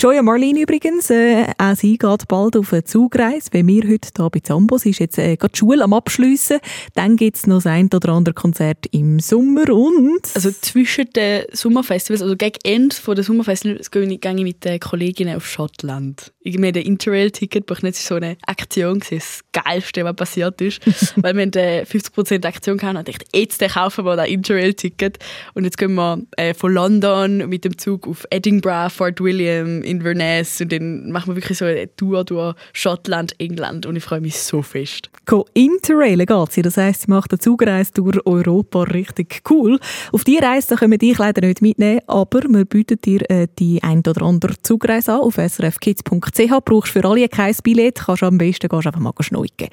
Joya 0.00 0.22
Marlene 0.22 0.62
übrigens, 0.62 1.10
äh, 1.10 1.46
auch 1.58 1.76
sie 1.76 1.96
geht 1.96 2.26
bald 2.26 2.56
auf 2.56 2.72
eine 2.72 2.82
Zugreise, 2.82 3.50
wie 3.52 3.64
wir 3.68 3.88
heute 3.88 4.08
hier 4.16 4.30
bei 4.30 4.40
Zambo. 4.40 4.78
Sie 4.78 4.90
ist 4.90 4.98
jetzt 4.98 5.18
äh, 5.18 5.36
gerade 5.36 5.52
die 5.52 5.58
Schule 5.60 5.84
am 5.84 5.92
Abschliessen. 5.92 6.58
Dann 6.94 7.14
gibt 7.14 7.36
es 7.36 7.46
noch 7.46 7.58
das 7.58 7.66
ein 7.66 7.88
oder 7.94 8.08
andere 8.08 8.34
Konzert 8.34 8.86
im 8.90 9.20
Sommer 9.20 9.70
und... 9.70 10.22
Also 10.34 10.50
zwischen 10.50 11.08
den 11.14 11.44
Sommerfestivals, 11.52 12.22
also 12.22 12.34
gegen 12.34 12.58
Ende 12.64 12.96
der 13.06 13.22
Sommerfestivals 13.22 13.92
gehe 13.92 14.02
ich 14.02 14.20
ich 14.20 14.34
mit 14.42 14.64
den 14.64 14.80
Kolleginnen 14.80 15.36
auf 15.36 15.46
Schottland. 15.46 16.32
Irgendwie 16.40 16.72
den 16.72 16.84
Interrail-Ticket 17.12 17.66
buchen, 17.66 17.86
das 17.86 18.10
war 18.10 18.20
so 18.20 18.24
eine 18.24 18.36
Aktion, 18.46 19.00
das 19.10 19.40
Geilste, 19.52 20.04
was 20.04 20.16
passiert 20.16 20.60
ist. 20.60 20.80
Weil 21.16 21.34
wir 21.34 21.42
eine 21.42 21.84
50% 21.84 22.44
Aktion 22.46 22.80
hatten 22.82 22.96
und 22.96 23.08
ich 23.08 23.18
dachte, 23.18 23.38
jetzt 23.38 23.60
kaufen 23.74 24.04
wir 24.04 24.16
das 24.16 24.28
Interrail-Ticket. 24.28 25.18
Und 25.54 25.64
jetzt 25.64 25.78
gehen 25.78 25.94
wir 25.94 26.22
äh, 26.36 26.54
von 26.54 26.72
London 26.72 27.48
mit 27.48 27.64
dem 27.64 27.76
Zug 27.78 28.08
auf 28.08 28.26
Edinburgh, 28.30 28.90
Fort 28.90 29.20
William, 29.20 29.82
Inverness 29.82 30.60
und 30.60 30.72
dann 30.72 31.10
machen 31.10 31.28
wir 31.28 31.36
wirklich 31.36 31.58
so 31.58 31.64
eine 31.64 31.94
Tour 31.96 32.24
durch 32.24 32.54
Schottland, 32.72 33.38
England 33.38 33.86
und 33.86 33.96
ich 33.96 34.04
freue 34.04 34.20
mich 34.20 34.38
so 34.38 34.62
fest. 34.62 35.10
Go 35.26 35.46
Interrailen 35.54 36.26
geht 36.26 36.52
sie. 36.52 36.62
Das 36.62 36.76
heisst, 36.76 37.02
sie 37.02 37.10
macht 37.10 37.32
eine 37.32 37.38
Zugreise 37.38 37.92
durch 37.94 38.24
Europa 38.26 38.82
richtig 38.82 39.42
cool. 39.50 39.78
Auf 40.12 40.24
die 40.24 40.38
Reise 40.38 40.68
da 40.68 40.76
können 40.76 40.92
wir 40.92 40.98
dich 40.98 41.18
leider 41.18 41.46
nicht 41.46 41.62
mitnehmen, 41.62 42.00
aber 42.06 42.42
wir 42.48 42.64
bieten 42.64 43.00
dir 43.00 43.28
äh, 43.30 43.46
die 43.58 43.82
ein 43.82 44.00
oder 44.00 44.22
andere 44.22 44.54
Zugreise 44.62 45.12
an 45.12 45.20
auf 45.20 45.34
srfkids.ch. 45.34 46.64
Brauchst 46.64 46.92
für 46.92 47.01
alle 47.04 47.28
kein 47.28 47.54
Billett, 47.62 48.00
kannst 48.00 48.22
am 48.22 48.38
besten 48.38 48.68
gehst 48.68 48.86
einfach 48.86 49.00
mal 49.00 49.12
schneuken. 49.20 49.68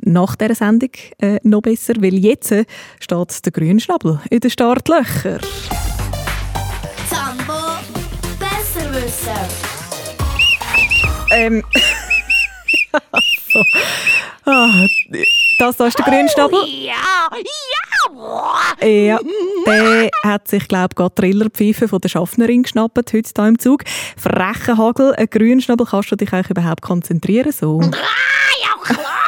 Nach 0.00 0.36
dieser 0.36 0.54
Sendung 0.54 0.90
äh, 1.18 1.38
noch 1.42 1.62
besser, 1.62 1.94
weil 1.98 2.14
jetzt 2.14 2.52
äh, 2.52 2.64
steht 3.00 3.44
der 3.44 3.52
Grünschnabel 3.52 4.20
in 4.30 4.40
den 4.40 4.50
Startlöchern. 4.50 5.40
Zambo 7.08 7.78
besser 8.38 8.94
wissen. 8.94 9.74
Ähm. 11.32 11.62
so. 13.52 13.64
ah, 14.44 14.86
das 15.58 15.76
da 15.76 15.86
ist 15.86 15.98
der 15.98 16.04
Grünschnabel. 16.04 16.58
Ja, 16.66 16.92
ja, 17.32 18.86
Ja, 18.86 19.18
der 19.66 20.10
hat 20.22 20.48
sich, 20.48 20.68
glaube 20.68 20.88
ich, 20.90 20.96
gerade 20.96 21.14
Trillerpfeife 21.14 21.88
von 21.88 22.00
der 22.00 22.08
Schaffnerin 22.08 22.62
geschnappt, 22.62 23.12
heute 23.12 23.30
hier 23.36 23.46
im 23.46 23.58
Zug. 23.58 23.84
Frechen 24.16 24.78
Hagel, 24.78 25.14
ein 25.14 25.28
Grünschnabel, 25.28 25.86
kannst 25.86 26.12
du 26.12 26.16
dich 26.16 26.32
eigentlich 26.32 26.50
überhaupt 26.50 26.82
konzentrieren? 26.82 27.52
So. 27.52 27.80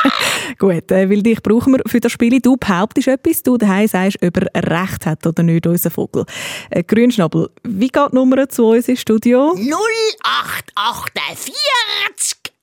Gut, 0.59 0.91
äh, 0.91 1.11
weil 1.11 1.23
dich 1.23 1.43
brauchen 1.43 1.75
wir 1.75 1.83
für 1.87 2.01
das 2.01 2.13
Spiel. 2.13 2.41
Du 2.41 2.57
behauptest 2.57 3.09
etwas, 3.09 3.43
du 3.43 3.57
daheim 3.57 3.89
sagst, 3.89 4.19
ob 4.23 4.37
er 4.37 4.71
recht 4.71 5.07
hat 5.07 5.27
oder 5.27 5.43
nicht, 5.43 5.67
unser 5.67 5.91
Vogel. 5.91 6.25
Äh, 6.71 6.83
Grünschnabel, 6.83 7.51
wie 7.63 7.89
geht 7.89 8.13
die 8.13 8.15
Nummer 8.15 8.49
zu 8.49 8.67
uns 8.67 8.89
ins 8.89 9.01
Studio? 9.01 9.55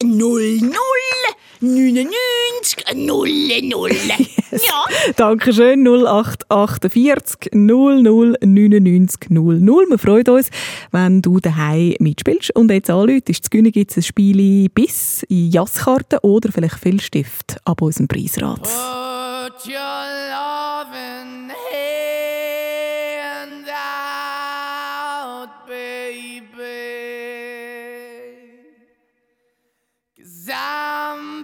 0848 0.04 0.74
00 1.62 2.10
99 2.94 2.94
00. 2.94 3.90
Ja. 4.52 4.86
Dankeschön, 5.16 5.84
0848 5.84 7.52
00 7.54 8.36
99 8.42 9.30
00. 9.30 9.62
Wir 9.62 9.98
freuen 9.98 10.28
uns, 10.28 10.50
wenn 10.92 11.22
du 11.22 11.40
daheim 11.40 11.96
mitspielst. 12.00 12.56
Und 12.56 12.70
jetzt 12.70 12.90
anläutest, 12.90 13.46
zu 13.46 13.50
gewinnen 13.50 13.72
gibt 13.72 13.92
es 13.92 13.98
ein 13.98 14.04
Spiel 14.04 14.70
bis 14.70 15.24
in 15.30 15.50
Jasskarten 15.52 16.20
oder 16.22 16.52
vielleicht 16.52 16.80
Filzstift 16.80 17.58
ab 17.64 17.82
unserem 17.82 18.08
Preisrat. 18.08 18.62
Put 18.62 19.66
I'm 30.66 31.44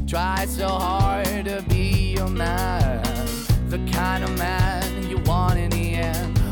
Try 0.08 0.46
so 0.46 0.68
hard 0.68 1.46
to 1.46 1.64
be, 1.70 2.16
your 2.18 2.28
man, 2.28 3.02
the 3.70 3.80
kind 3.92 4.24
of 4.24 4.38
man 4.38 5.10
you 5.10 5.18
want 5.20 5.58
in 5.58 5.70
the 5.70 5.96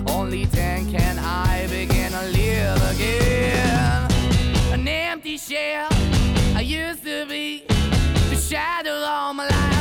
Only 0.10 0.46
then 0.46 0.92
can 0.92 1.20
I 1.20 1.68
begin 1.68 2.12
to 2.12 2.24
heal 2.38 2.76
again. 2.90 4.12
A 4.74 4.90
empty 4.90 5.38
shell 5.38 5.90
a 6.56 6.62
use 6.62 7.00
to 7.02 7.26
be. 7.26 7.66
The 8.30 8.38
shadow 8.38 8.94
all 8.94 9.34
my 9.34 9.48
life 9.48 9.75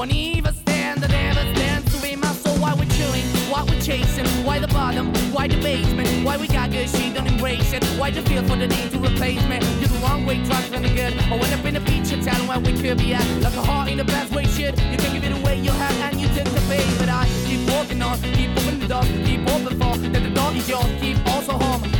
won't 0.00 0.14
even 0.14 0.54
stand, 0.54 1.02
that 1.02 1.10
never 1.10 1.40
stands 1.54 1.94
to 1.94 2.00
be 2.00 2.16
my 2.16 2.32
soul. 2.32 2.56
Why 2.56 2.72
we're 2.72 2.88
chilling, 2.96 3.26
why 3.52 3.64
we're 3.64 3.82
chasing, 3.82 4.24
why 4.46 4.58
the 4.58 4.68
bottom? 4.68 5.12
Why 5.30 5.46
the 5.46 5.60
basement? 5.60 6.08
Why 6.24 6.38
we 6.38 6.48
got 6.48 6.70
good, 6.70 6.88
she 6.88 7.12
don't 7.12 7.26
embrace 7.26 7.74
it? 7.74 7.84
Why 8.00 8.10
the 8.10 8.22
feel 8.22 8.42
for 8.44 8.56
the 8.56 8.66
need 8.66 8.90
to 8.92 8.98
replace 8.98 9.44
me? 9.44 9.58
You're 9.78 9.92
the 9.92 10.00
wrong 10.02 10.24
way, 10.24 10.42
trying 10.46 10.84
to 10.84 10.88
good. 10.88 11.12
I 11.30 11.36
went 11.36 11.52
up 11.52 11.66
in 11.66 11.76
a 11.76 11.80
feature 11.80 12.16
town 12.22 12.48
where 12.48 12.58
we 12.58 12.72
could 12.80 12.96
be 12.96 13.12
at. 13.12 13.26
Like 13.42 13.52
a 13.52 13.62
heart 13.62 13.90
in 13.90 13.98
the 13.98 14.04
best 14.04 14.32
way, 14.32 14.44
shit. 14.46 14.72
You 14.90 14.96
can 14.96 15.12
give 15.12 15.24
it 15.24 15.34
away, 15.38 15.60
you 15.60 15.70
have, 15.70 15.96
and 16.06 16.18
you 16.18 16.28
take 16.28 16.48
the 16.48 16.62
pay. 16.70 16.82
But 16.98 17.10
I 17.10 17.28
keep 17.44 17.68
walking 17.68 18.00
on, 18.00 18.16
keep 18.22 18.50
opening 18.56 18.80
the 18.80 18.88
door, 18.88 19.04
keep 19.28 19.42
open 19.52 19.74
for. 19.80 19.98
That 20.12 20.22
the 20.22 20.30
door 20.30 20.50
is 20.54 20.66
yours, 20.66 20.90
keep 20.98 21.18
also 21.26 21.52
home. 21.58 21.99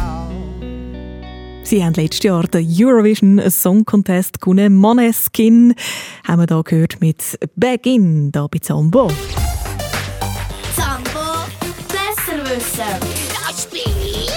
Sie 1.71 1.85
haben 1.85 1.93
letztes 1.93 2.23
Jahr 2.23 2.43
den 2.43 2.67
Eurovision 2.69 3.41
Song 3.49 3.85
Contest 3.85 4.41
gewonnen. 4.41 4.75
Maneskin 4.75 5.73
haben 6.27 6.41
wir 6.41 6.45
da 6.45 6.61
gehört 6.63 6.99
mit 6.99 7.39
Begin, 7.55 8.29
da 8.29 8.47
bei 8.47 8.59
Zambo. 8.59 9.09
Zambo 10.75 11.47
besser 11.87 12.43
wissen. 12.43 12.83
Das 13.47 13.65
bin 13.67 13.79
ich. 14.03 14.29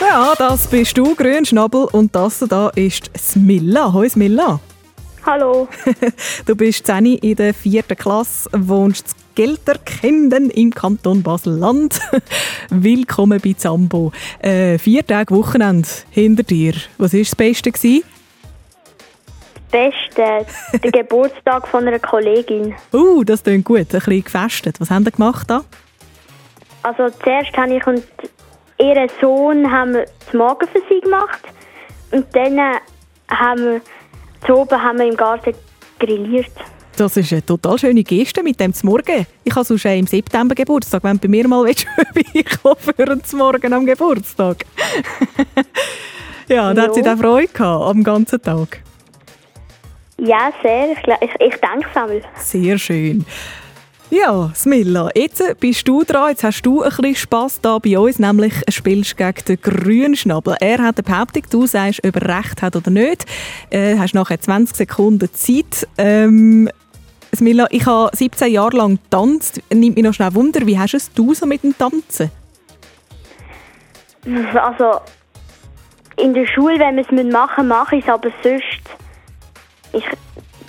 Ja, 0.00 0.34
das 0.36 0.66
bist 0.66 0.98
du, 0.98 1.14
Grünschnabel, 1.14 1.84
und 1.92 2.12
das 2.12 2.40
da 2.40 2.70
ist 2.70 3.12
Smilla. 3.16 3.92
Hoi 3.92 4.08
Smilla. 4.08 4.58
Hallo. 5.24 5.68
Du 6.44 6.56
bist 6.56 6.86
10 6.86 7.06
in 7.06 7.36
der 7.36 7.54
vierten 7.54 7.96
Klasse, 7.96 8.50
wohnst 8.52 9.14
in 9.14 9.19
Gelterkinden 9.40 10.50
im 10.50 10.70
Kanton 10.70 11.22
Basel-Land. 11.22 11.98
Willkommen 12.68 13.40
bei 13.42 13.54
Zambo. 13.54 14.12
Äh, 14.38 14.76
vier 14.76 15.06
Tage 15.06 15.34
Wochenende 15.34 15.88
hinter 16.10 16.42
dir. 16.42 16.74
Was 16.98 17.14
war 17.14 17.20
das 17.20 17.34
Beste? 17.34 17.72
Gewesen? 17.72 18.04
Beste, 19.70 20.44
der 20.82 20.92
Geburtstag 20.92 21.66
von 21.68 21.88
einer 21.88 21.98
Kollegin. 21.98 22.74
Uh, 22.92 23.24
das 23.24 23.42
klingt 23.42 23.64
gut. 23.64 23.78
Ein 23.78 23.86
bisschen 23.86 24.24
gefestet. 24.24 24.78
Was 24.78 24.90
haben 24.90 25.06
ihr 25.06 25.10
gemacht 25.10 25.48
da? 25.48 25.64
Also 26.82 27.08
zuerst 27.24 27.56
habe 27.56 27.78
ich 27.78 27.86
und 27.86 28.04
ihren 28.78 29.08
Sohn 29.22 29.72
haben 29.72 29.94
wir 29.94 30.04
das 30.22 30.34
Morgen 30.34 30.68
für 30.68 30.82
sie 30.90 31.00
gemacht 31.00 31.40
und 32.10 32.26
dann 32.34 32.58
äh, 32.58 32.74
haben 33.30 33.64
wir 33.64 33.80
zu 34.46 34.54
oben 34.54 34.82
haben 34.82 34.98
wir 34.98 35.06
im 35.06 35.16
Garten 35.16 35.54
grilliert. 35.98 36.52
Das 36.96 37.16
ist 37.16 37.32
eine 37.32 37.44
total 37.44 37.78
schöne 37.78 38.02
Geste 38.02 38.42
mit 38.42 38.60
dem 38.60 38.72
Morgen. 38.82 39.26
Ich 39.44 39.54
habe 39.54 39.64
sonst 39.64 39.84
im 39.86 40.06
September 40.06 40.54
Geburtstag, 40.54 41.02
wenn 41.04 41.16
du 41.16 41.20
bei 41.22 41.28
mir 41.28 41.48
mal 41.48 41.66
vorbeikommen 41.94 42.76
für 42.78 43.10
einen 43.10 43.22
Morgen 43.32 43.72
am 43.72 43.86
Geburtstag. 43.86 44.66
ja, 46.48 46.74
da 46.74 46.82
hat 46.82 46.94
sie 46.94 47.02
dann 47.02 47.18
Freude 47.18 47.48
gehabt, 47.48 47.84
am 47.84 48.02
ganzen 48.02 48.42
Tag. 48.42 48.82
Ja, 50.18 50.52
sehr. 50.62 50.92
Ich, 50.92 51.30
ich, 51.38 51.54
es 51.54 51.62
einmal. 51.62 52.22
Sehr 52.36 52.78
schön. 52.78 53.24
Ja, 54.10 54.50
Smilla, 54.56 55.08
jetzt 55.14 55.40
bist 55.60 55.86
du 55.86 56.02
dran. 56.02 56.30
Jetzt 56.30 56.42
hast 56.42 56.62
du 56.62 56.82
ein 56.82 56.90
bisschen 56.90 57.14
Spass 57.14 57.60
da 57.60 57.78
bei 57.78 57.96
uns, 57.96 58.18
nämlich 58.18 58.52
spielst 58.68 59.16
gegen 59.16 59.44
den 59.46 59.60
Grünschnabel. 59.60 60.56
Er 60.58 60.78
hat 60.78 60.98
eine 60.98 61.04
Behauptung, 61.04 61.44
du 61.48 61.66
sagst, 61.66 62.04
ob 62.04 62.16
er 62.16 62.38
recht 62.38 62.60
hat 62.60 62.74
oder 62.74 62.90
nicht. 62.90 63.24
Äh, 63.70 63.96
hast 63.96 64.14
nachher 64.14 64.40
20 64.40 64.76
Sekunden 64.76 65.32
Zeit. 65.32 65.86
Ähm, 65.96 66.68
Smilla, 67.34 67.66
ich 67.70 67.86
habe 67.86 68.14
17 68.14 68.52
Jahre 68.52 68.76
lang 68.76 68.98
getanzt. 69.02 69.60
Nimmt 69.72 69.96
mich 69.96 70.04
noch 70.04 70.14
schnell 70.14 70.34
Wunder, 70.34 70.66
wie 70.66 70.78
hast 70.78 70.94
es 70.94 71.12
du 71.12 71.34
so 71.34 71.46
mit 71.46 71.62
dem 71.62 71.76
Tanzen? 71.76 72.30
Also 74.54 75.00
in 76.16 76.34
der 76.34 76.46
Schule, 76.46 76.78
wenn 76.78 76.96
wir 76.96 77.04
es 77.04 77.32
machen 77.32 77.66
müssen, 77.66 77.68
mache 77.68 77.96
ich 77.96 78.04
es, 78.04 78.10
aber 78.10 78.30
sonst 78.42 78.80
ich, 79.92 80.04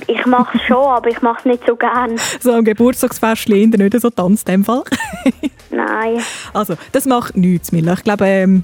ich 0.08 0.26
mache 0.26 0.58
es 0.58 0.63
schon, 0.63 0.78
aber 0.88 1.10
ich 1.10 1.21
mache 1.21 1.39
es 1.39 1.45
nicht 1.45 1.65
so 1.65 1.76
gern. 1.76 2.19
So 2.39 2.54
am 2.54 2.63
Geburtstagsfest 2.63 3.50
in 3.50 3.69
nicht 3.69 4.00
so 4.00 4.10
tanzt 4.10 4.47
in 4.47 4.56
dem 4.56 4.65
Fall. 4.65 4.84
Nein. 5.69 6.21
Also, 6.54 6.76
das 6.91 7.06
macht 7.06 7.36
nichts, 7.36 7.71
Milla. 7.71 7.93
Ich 7.93 8.04
glaube, 8.04 8.26
ähm, 8.26 8.63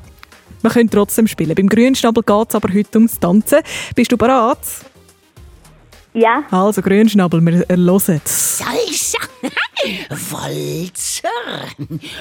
wir 0.61 0.71
können 0.71 0.89
trotzdem 0.89 1.27
spielen. 1.27 1.55
Beim 1.55 1.69
Grünschnabel 1.69 2.23
geht 2.23 2.49
es 2.49 2.55
aber 2.55 2.73
heute 2.73 2.97
ums 2.97 3.19
Tanzen. 3.19 3.59
Bist 3.95 4.11
du 4.11 4.17
bereit? 4.17 4.57
Ja. 6.17 6.43
Also, 6.49 6.81
Grünschnabel, 6.81 7.41
wir 7.41 7.63
hören. 7.69 8.21
Salsa, 8.25 9.19
Walzer, 10.31 11.29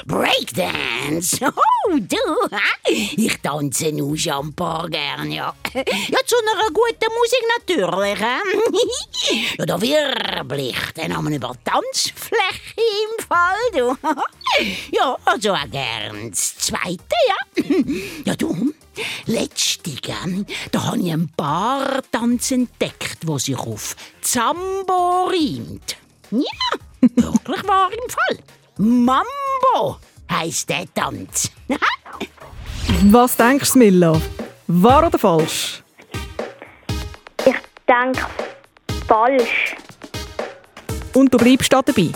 Breakdance. 0.05 1.39
Oh, 1.41 1.97
du, 1.97 2.57
ich 3.17 3.41
tanze 3.41 3.93
nur 3.93 4.19
schon 4.19 4.49
ein 4.49 4.53
paar 4.55 4.87
gern, 4.91 5.33
ja. 5.33 5.55
Ja, 5.75 6.19
zu 6.27 6.37
einer 6.37 6.69
guten 6.75 7.11
Musik 7.17 7.43
natürlich? 7.57 8.21
Ja, 9.59 9.65
da 9.65 9.81
wirbel 9.81 10.61
ich 10.61 10.93
dann 10.95 11.17
haben 11.17 11.31
wir 11.31 11.37
über 11.37 11.55
Tanzfläche 11.65 12.75
im 12.77 13.25
Fall, 13.27 13.71
du. 13.73 13.97
Ja, 14.91 15.17
also 15.25 15.55
auch 15.55 15.71
gern 15.71 16.31
das 16.31 16.57
Zweite, 16.59 17.17
ja. 17.29 17.37
Ja, 18.27 18.35
du, 18.37 18.75
letztige, 19.27 20.15
da 20.73 20.85
habe 20.85 20.99
ich 20.99 21.13
ein 21.13 21.29
paar 21.37 22.03
Tanz 22.11 22.51
entdeckt, 22.51 23.19
wo 23.27 23.39
sich 23.39 23.59
auf 23.59 23.97
Zambo 24.21 25.27
reimt. 25.27 25.97
Ja, 26.31 26.41
wirklich 27.01 27.69
wahr 27.69 27.91
im 27.93 28.11
Fall. 28.11 28.39
Mambo 28.79 29.99
heisst 30.31 30.69
der 30.69 30.93
Tanz. 30.95 31.51
Was 33.05 33.37
denkst 33.37 33.73
du, 33.73 33.79
Milla? 33.79 34.21
Wahr 34.67 35.07
oder 35.07 35.19
falsch? 35.19 35.83
Ich 37.45 37.55
denke 37.89 38.27
falsch. 39.07 39.77
Und 41.15 41.33
du 41.33 41.39
bleibst 41.39 41.73
da 41.73 41.83
dabei? 41.83 42.11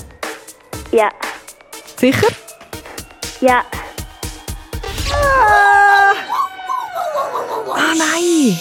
Ja. 0.93 1.09
Sicher? 1.97 2.29
Ja. 3.41 3.65
Ah 5.13 5.80
nein! 7.97 8.59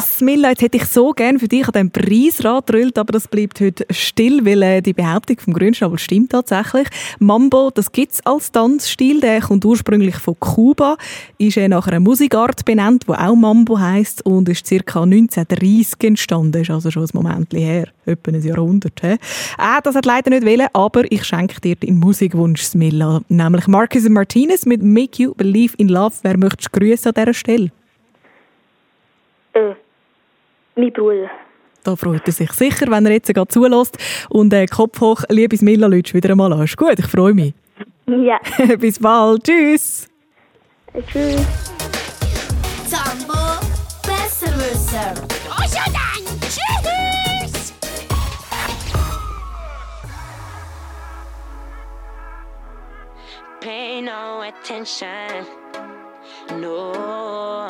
Smilla, 0.00 0.50
jetzt 0.50 0.62
hätte 0.62 0.76
ich 0.76 0.86
so 0.86 1.10
gerne 1.10 1.38
für 1.38 1.48
dich 1.48 1.66
an 1.66 1.72
diesem 1.72 1.90
Preisrad 1.90 2.66
gedrillt, 2.66 2.98
aber 2.98 3.12
das 3.12 3.28
bleibt 3.28 3.60
heute 3.60 3.86
still, 3.90 4.44
weil 4.44 4.62
äh, 4.62 4.82
die 4.82 4.92
Behauptung 4.92 5.38
vom 5.38 5.52
Grünschnabel 5.52 5.98
stimmt 5.98 6.32
tatsächlich. 6.32 6.88
Mambo, 7.18 7.70
das 7.70 7.92
gibt 7.92 8.12
es 8.12 8.26
als 8.26 8.50
Tanzstil, 8.50 9.20
der 9.20 9.40
kommt 9.40 9.64
ursprünglich 9.64 10.16
von 10.16 10.38
Kuba, 10.38 10.96
ist 11.38 11.56
äh, 11.56 11.68
nach 11.68 11.86
einer 11.86 12.00
Musikart 12.00 12.64
benannt, 12.64 13.04
die 13.08 13.12
auch 13.12 13.34
Mambo 13.34 13.78
heisst 13.78 14.24
und 14.26 14.48
ist 14.48 14.68
ca. 14.68 15.02
1930 15.02 16.02
entstanden, 16.02 16.62
ist 16.62 16.70
also 16.70 16.90
schon 16.90 17.04
ein 17.04 17.10
Moment 17.12 17.52
her, 17.52 17.88
etwa 18.04 18.32
ein 18.32 18.42
Jahrhundert. 18.42 19.00
He? 19.00 19.12
Äh, 19.12 19.80
das 19.82 19.94
hat 19.94 20.06
leider 20.06 20.30
nicht 20.30 20.44
wollen, 20.44 20.68
aber 20.72 21.10
ich 21.10 21.24
schenke 21.24 21.60
dir 21.60 21.76
den 21.76 21.98
Musikwunsch, 21.98 22.62
Smilla, 22.62 23.20
nämlich 23.28 23.66
Marcus 23.66 24.08
Martinez 24.08 24.66
mit 24.66 24.82
«Make 24.82 25.22
You 25.22 25.34
Believe 25.34 25.74
in 25.76 25.88
Love». 25.88 26.14
Wer 26.22 26.36
möchtest 26.36 26.72
grüßen 26.72 27.12
an 27.12 27.14
dieser 27.14 27.34
Stelle? 27.34 27.70
Äh, 29.54 29.74
mein 30.76 30.92
Bruder. 30.92 31.30
Da 31.84 31.96
freut 31.96 32.26
er 32.26 32.32
sich 32.32 32.50
sicher, 32.52 32.86
wenn 32.90 33.06
er 33.06 33.12
jetzt 33.12 33.32
gerade 33.32 33.48
zulässt. 33.48 33.98
Und 34.30 34.52
äh, 34.52 34.66
Kopf 34.66 35.00
hoch, 35.00 35.22
liebes 35.28 35.62
Milla, 35.62 35.86
lütsch 35.86 36.14
wieder 36.14 36.30
einmal 36.30 36.52
an. 36.52 36.64
Ist 36.64 36.76
gut, 36.76 36.98
ich 36.98 37.06
freue 37.06 37.34
mich. 37.34 37.54
Ja. 38.06 38.40
Bis 38.78 38.98
bald. 38.98 39.44
Tschüss. 39.44 40.08
Tschüss. 41.06 41.46
Zambo 42.86 43.34
Besserwisser. 44.02 45.14
Also 45.56 45.78
dann, 45.86 46.40
tschüss! 46.40 47.72
Pay 53.60 54.02
no 54.02 54.42
attention. 54.42 55.46
No. 56.60 57.63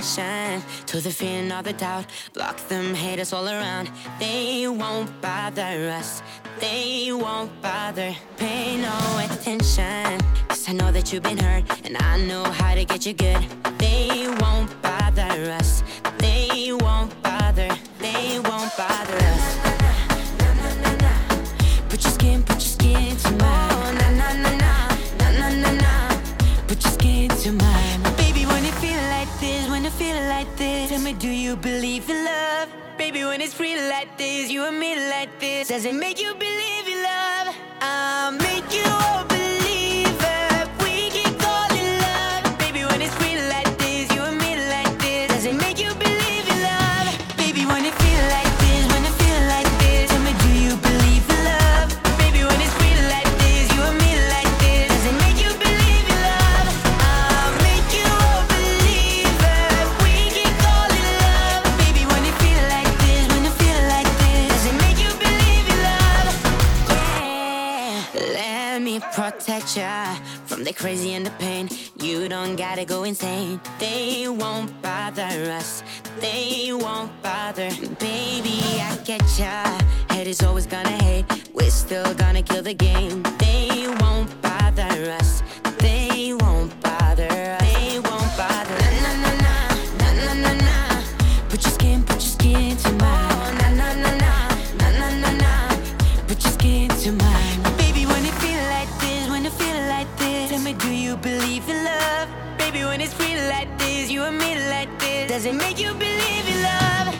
Attention 0.00 0.62
to 0.86 1.00
the 1.02 1.10
fear 1.10 1.42
and 1.42 1.52
all 1.52 1.62
the 1.62 1.74
doubt. 1.74 2.06
Block 2.32 2.56
them 2.68 2.94
haters 2.94 3.34
all 3.34 3.46
around. 3.46 3.90
They 4.18 4.66
won't 4.66 5.10
bother 5.20 5.90
us. 5.90 6.22
They 6.58 7.12
won't 7.12 7.52
bother. 7.60 8.16
Pay 8.38 8.78
no 8.78 8.96
attention. 9.18 10.18
Cause 10.48 10.66
I 10.70 10.72
know 10.72 10.90
that 10.90 11.12
you've 11.12 11.22
been 11.22 11.36
hurt. 11.36 11.64
And 11.84 11.98
I 11.98 12.16
know 12.24 12.44
how 12.44 12.74
to 12.74 12.86
get 12.86 13.04
you 13.04 13.12
good. 13.12 13.44
They 13.76 14.26
won't 14.40 14.70
bother 14.80 15.52
us. 15.60 15.82
They 16.16 16.72
won't 16.72 17.12
bother. 17.22 17.68
They 17.98 18.40
won't 18.40 18.74
bother 18.78 19.18
us. 19.34 19.58
Put 21.90 22.02
your 22.04 22.12
skin, 22.12 22.42
put 22.42 22.54
your 22.54 22.60
skin 22.60 23.16
to 23.18 23.30
mine. 23.32 23.69
Do 31.18 31.28
you 31.28 31.56
believe 31.56 32.08
in 32.08 32.24
love? 32.24 32.68
Baby, 32.96 33.24
when 33.24 33.40
it's 33.40 33.58
real 33.58 33.82
like 33.88 34.16
this, 34.16 34.50
you 34.50 34.64
and 34.64 34.78
me 34.78 34.94
like 35.10 35.40
this, 35.40 35.68
does 35.68 35.84
it 35.84 35.94
make 35.94 36.20
you 36.20 36.34
believe 36.34 36.86
in 36.86 37.02
love? 37.02 37.54
I'll 37.80 38.32
make 38.32 38.72
you 38.72 39.29
crazy 70.80 71.12
and 71.12 71.26
the 71.26 71.30
pain. 71.32 71.68
You 72.00 72.26
don't 72.26 72.56
gotta 72.56 72.86
go 72.86 73.04
insane. 73.04 73.60
They 73.78 74.26
won't 74.28 74.70
bother 74.80 75.52
us. 75.58 75.82
They 76.20 76.72
won't 76.72 77.12
bother. 77.22 77.68
Baby, 77.98 78.58
I 78.80 78.98
get 79.04 79.22
ya. 79.38 79.62
Head 80.08 80.26
is 80.26 80.42
always 80.42 80.66
gonna 80.66 80.96
hate. 81.04 81.26
We're 81.52 81.70
still 81.70 82.14
gonna 82.14 82.42
kill 82.42 82.62
the 82.62 82.72
game. 82.72 83.22
They 83.38 83.94
won't 84.00 84.30
bother 84.40 85.10
us. 85.20 85.42
When 102.90 103.00
it's 103.00 103.16
real 103.20 103.38
like 103.48 103.70
this, 103.78 104.10
you 104.10 104.24
and 104.24 104.36
me 104.36 104.56
like 104.68 104.90
this, 104.98 105.30
does 105.30 105.46
it 105.46 105.54
make 105.54 105.78
you 105.78 105.94
believe 105.94 106.48
in 106.48 106.60
love? 106.60 107.19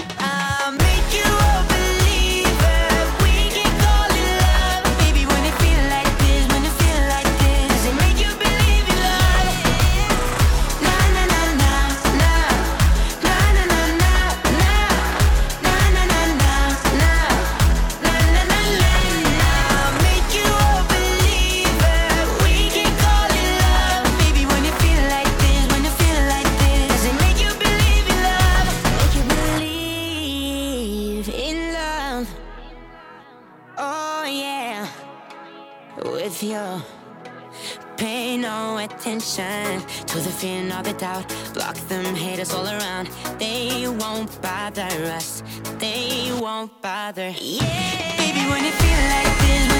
And 40.44 40.72
all 40.72 40.82
the 40.82 40.92
doubt. 40.94 41.26
Block 41.54 41.76
them 41.88 42.14
haters 42.14 42.52
all 42.52 42.66
around. 42.66 43.08
They 43.38 43.86
won't 43.88 44.40
bother 44.40 44.90
us. 45.16 45.42
They 45.78 46.30
won't 46.40 46.72
bother. 46.82 47.30
Yeah. 47.40 48.16
Baby, 48.16 48.40
when 48.50 48.64
it 48.64 48.74
feel 48.74 49.02
like 49.14 49.32
this, 49.40 49.79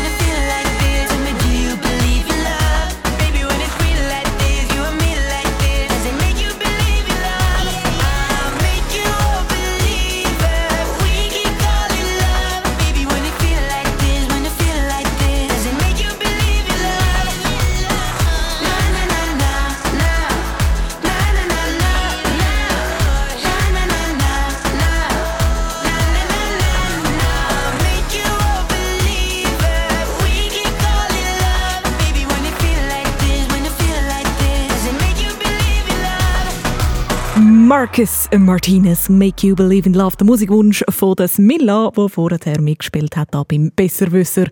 Marcus 37.71 38.29
Martinez, 38.37 39.09
Make 39.09 39.47
You 39.47 39.55
Believe 39.55 39.87
in 39.87 39.95
Love, 39.95 40.17
der 40.17 40.27
Musikwunsch 40.27 40.83
von 40.89 41.15
der 41.15 41.29
Smilla, 41.29 41.93
der 41.97 42.09
vorher 42.09 42.61
mitgespielt 42.61 43.17
hat 43.17 43.29
da 43.31 43.45
beim 43.45 43.71
Besserwisser. 43.77 44.47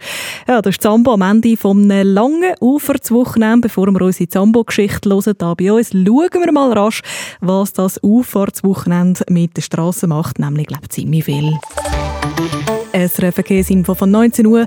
Ja, 0.47 0.63
das 0.63 0.77
ist 0.77 0.83
Zambo 0.83 1.15
am 1.15 1.23
Ende 1.23 1.57
von 1.57 1.91
einem 1.91 2.15
langen 2.15 2.55
Ufahrtswochenende. 2.61 3.67
Bevor 3.67 3.89
wir 3.89 4.03
unsere 4.03 4.29
Zambo-Geschichte 4.29 5.11
hören, 5.11 5.35
da 5.37 5.55
bei 5.55 5.73
uns, 5.73 5.91
schauen 5.91 6.31
wir 6.33 6.53
mal 6.53 6.73
rasch, 6.73 7.03
was 7.41 7.73
das 7.73 7.99
Ufahrtswochenende 8.05 9.25
mit 9.29 9.57
der 9.57 9.63
Straße 9.63 10.07
macht, 10.07 10.39
nämlich, 10.39 10.69
glaube 10.69 10.85
ich, 10.85 10.91
ziemlich 10.91 11.25
viel. 11.25 11.59
SRF 12.93 13.35
Verkehrsinfo 13.35 13.95
von 13.95 14.11
19 14.11 14.47
Uhr 14.47 14.67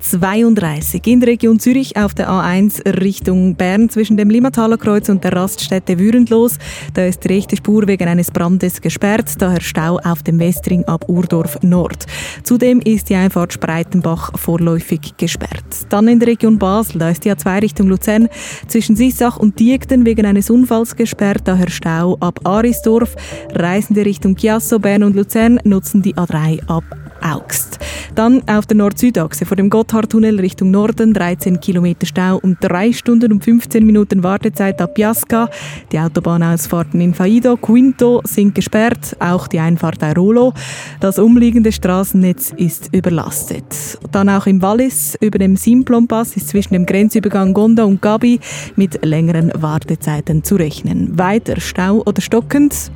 32 0.00 1.06
in 1.06 1.20
der 1.20 1.30
Region 1.30 1.58
Zürich 1.58 1.96
auf 1.96 2.14
der 2.14 2.28
A1 2.30 3.00
Richtung 3.00 3.56
Bern 3.56 3.88
zwischen 3.88 4.16
dem 4.16 4.30
Limmataler 4.30 4.78
Kreuz 4.78 5.08
und 5.08 5.24
der 5.24 5.32
Raststätte 5.32 5.98
Würendlos. 5.98 6.58
Da 6.94 7.04
ist 7.04 7.24
die 7.24 7.28
rechte 7.28 7.56
Spur 7.56 7.86
wegen 7.88 8.08
eines 8.08 8.30
Brandes 8.30 8.80
gesperrt, 8.80 9.30
daher 9.38 9.60
Stau 9.60 9.98
auf 9.98 10.22
dem 10.22 10.38
Westring 10.38 10.84
ab 10.84 11.04
Urdorf 11.08 11.58
Nord. 11.62 12.06
Zudem 12.42 12.80
ist 12.80 13.08
die 13.08 13.16
Einfahrt 13.16 13.52
Spreitenbach 13.52 14.38
vorläufig 14.38 15.16
gesperrt. 15.16 15.64
Dann 15.88 16.08
in 16.08 16.20
der 16.20 16.28
Region 16.28 16.58
Basel, 16.58 16.98
da 16.98 17.10
ist 17.10 17.24
die 17.24 17.32
A2 17.32 17.62
Richtung 17.62 17.88
Luzern 17.88 18.28
zwischen 18.68 18.96
Sissach 18.96 19.36
und 19.36 19.58
Diegden 19.58 20.06
wegen 20.06 20.26
eines 20.26 20.50
Unfalls 20.50 20.96
gesperrt, 20.96 21.42
daher 21.44 21.70
Stau 21.70 22.16
ab 22.20 22.40
Arisdorf. 22.44 23.16
Reisende 23.50 24.04
Richtung 24.04 24.36
Chiasso, 24.36 24.78
Bern 24.78 25.02
und 25.02 25.16
Luzern 25.16 25.58
nutzen 25.64 26.02
die 26.02 26.14
A3 26.14 26.68
ab 26.68 26.84
Augst. 27.22 27.78
Dann 28.14 28.46
auf 28.46 28.66
der 28.66 28.76
Nord-Süd-Achse 28.76 29.46
vor 29.46 29.56
dem 29.56 29.70
Gotthardtunnel 29.70 30.38
Richtung 30.38 30.70
Norden 30.70 31.14
13 31.14 31.60
Kilometer 31.60 32.06
Stau 32.06 32.36
und 32.36 32.58
3 32.60 32.92
Stunden 32.92 33.32
und 33.32 33.42
15 33.42 33.84
Minuten 33.86 34.22
Wartezeit 34.22 34.82
ab 34.82 34.94
Piasca. 34.94 35.48
Die 35.92 35.98
Autobahnausfahrten 35.98 37.00
in 37.00 37.14
Faido, 37.14 37.56
Quinto 37.56 38.20
sind 38.24 38.54
gesperrt, 38.54 39.16
auch 39.18 39.48
die 39.48 39.60
Einfahrt 39.60 40.02
Airolo. 40.02 40.52
Das 41.00 41.18
umliegende 41.18 41.72
Straßennetz 41.72 42.52
ist 42.56 42.90
überlastet. 42.92 43.98
Dann 44.10 44.28
auch 44.28 44.46
im 44.46 44.60
Wallis 44.60 45.16
über 45.20 45.38
dem 45.38 45.56
Simplon-Pass 45.56 46.36
ist 46.36 46.48
zwischen 46.48 46.74
dem 46.74 46.86
Grenzübergang 46.86 47.54
Gonda 47.54 47.84
und 47.84 48.02
Gabi 48.02 48.40
mit 48.76 49.04
längeren 49.04 49.52
Wartezeiten 49.56 50.44
zu 50.44 50.56
rechnen. 50.56 51.18
Weiter 51.18 51.60
Stau 51.60 52.02
oder 52.04 52.20
stockend 52.20 52.90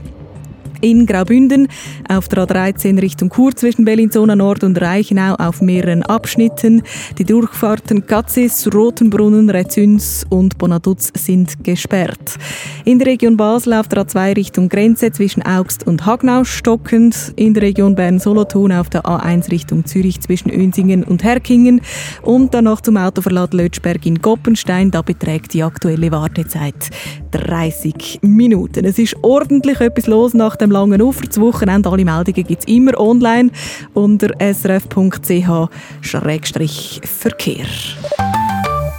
In 0.81 1.07
Graubünden 1.07 1.69
auf 2.09 2.29
der 2.29 2.47
A13 2.47 3.01
Richtung 3.01 3.31
Chur 3.31 3.55
zwischen 3.55 3.85
Bellinzona 3.85 4.37
Nord 4.37 4.65
und 4.65 4.81
Reichenau 4.81 5.35
auf 5.35 5.61
mehreren 5.63 6.03
Abschnitten. 6.03 6.83
Die 7.19 7.25
Durchfahrten 7.25 8.07
Katzis, 8.07 8.69
Rotenbrunnen, 8.73 9.51
Rezüns 9.51 10.25
und 10.29 10.59
Bonaduz 10.59 11.13
sind 11.15 11.65
gesperrt. 11.65 12.37
In 12.85 12.99
der 12.99 13.09
Region 13.09 13.37
Basel 13.37 13.73
auf 13.75 13.89
der 13.89 14.05
A2 14.05 14.37
Richtung 14.37 14.69
Grenze 14.69 15.11
zwischen 15.11 15.43
Augst 15.43 15.87
und 15.87 16.07
Hagnau 16.07 16.45
stockend. 16.45 17.33
In 17.37 17.55
der 17.55 17.65
Region 17.65 17.95
Bern-Solothurn 17.95 18.73
auf 18.73 18.91
der 18.91 19.03
A1 19.03 19.51
Richtung 19.51 19.85
Zürich 19.85 20.21
zwischen 20.21 20.51
Önsingen 20.51 21.03
und 21.03 21.25
Herkingen. 21.25 21.81
Und 22.23 22.55
danach 22.55 22.81
zum 22.81 22.97
Autoverlad 22.97 23.55
Lötschberg 23.55 24.05
in 24.07 24.21
Goppenstein. 24.21 24.91
Da 24.91 25.03
beträgt 25.03 25.55
die 25.55 25.63
aktuelle 25.63 26.11
Wartezeit 26.13 26.91
30 27.33 28.21
Minuten. 28.23 28.85
Es 28.85 28.99
ist 28.99 29.17
ordentlich 29.23 29.81
etwas 29.81 30.07
los 30.07 30.35
nach 30.35 30.57
dem 30.57 30.66
langen 30.71 31.03
Ufer. 31.03 31.27
Das 31.27 31.41
Wochenende, 31.41 31.91
alle 31.91 32.05
Meldungen 32.05 32.45
gibt 32.45 32.63
es 32.63 32.67
immer 32.67 32.99
online 32.99 33.51
unter 33.95 34.29
srf.ch-verkehr. 34.41 35.67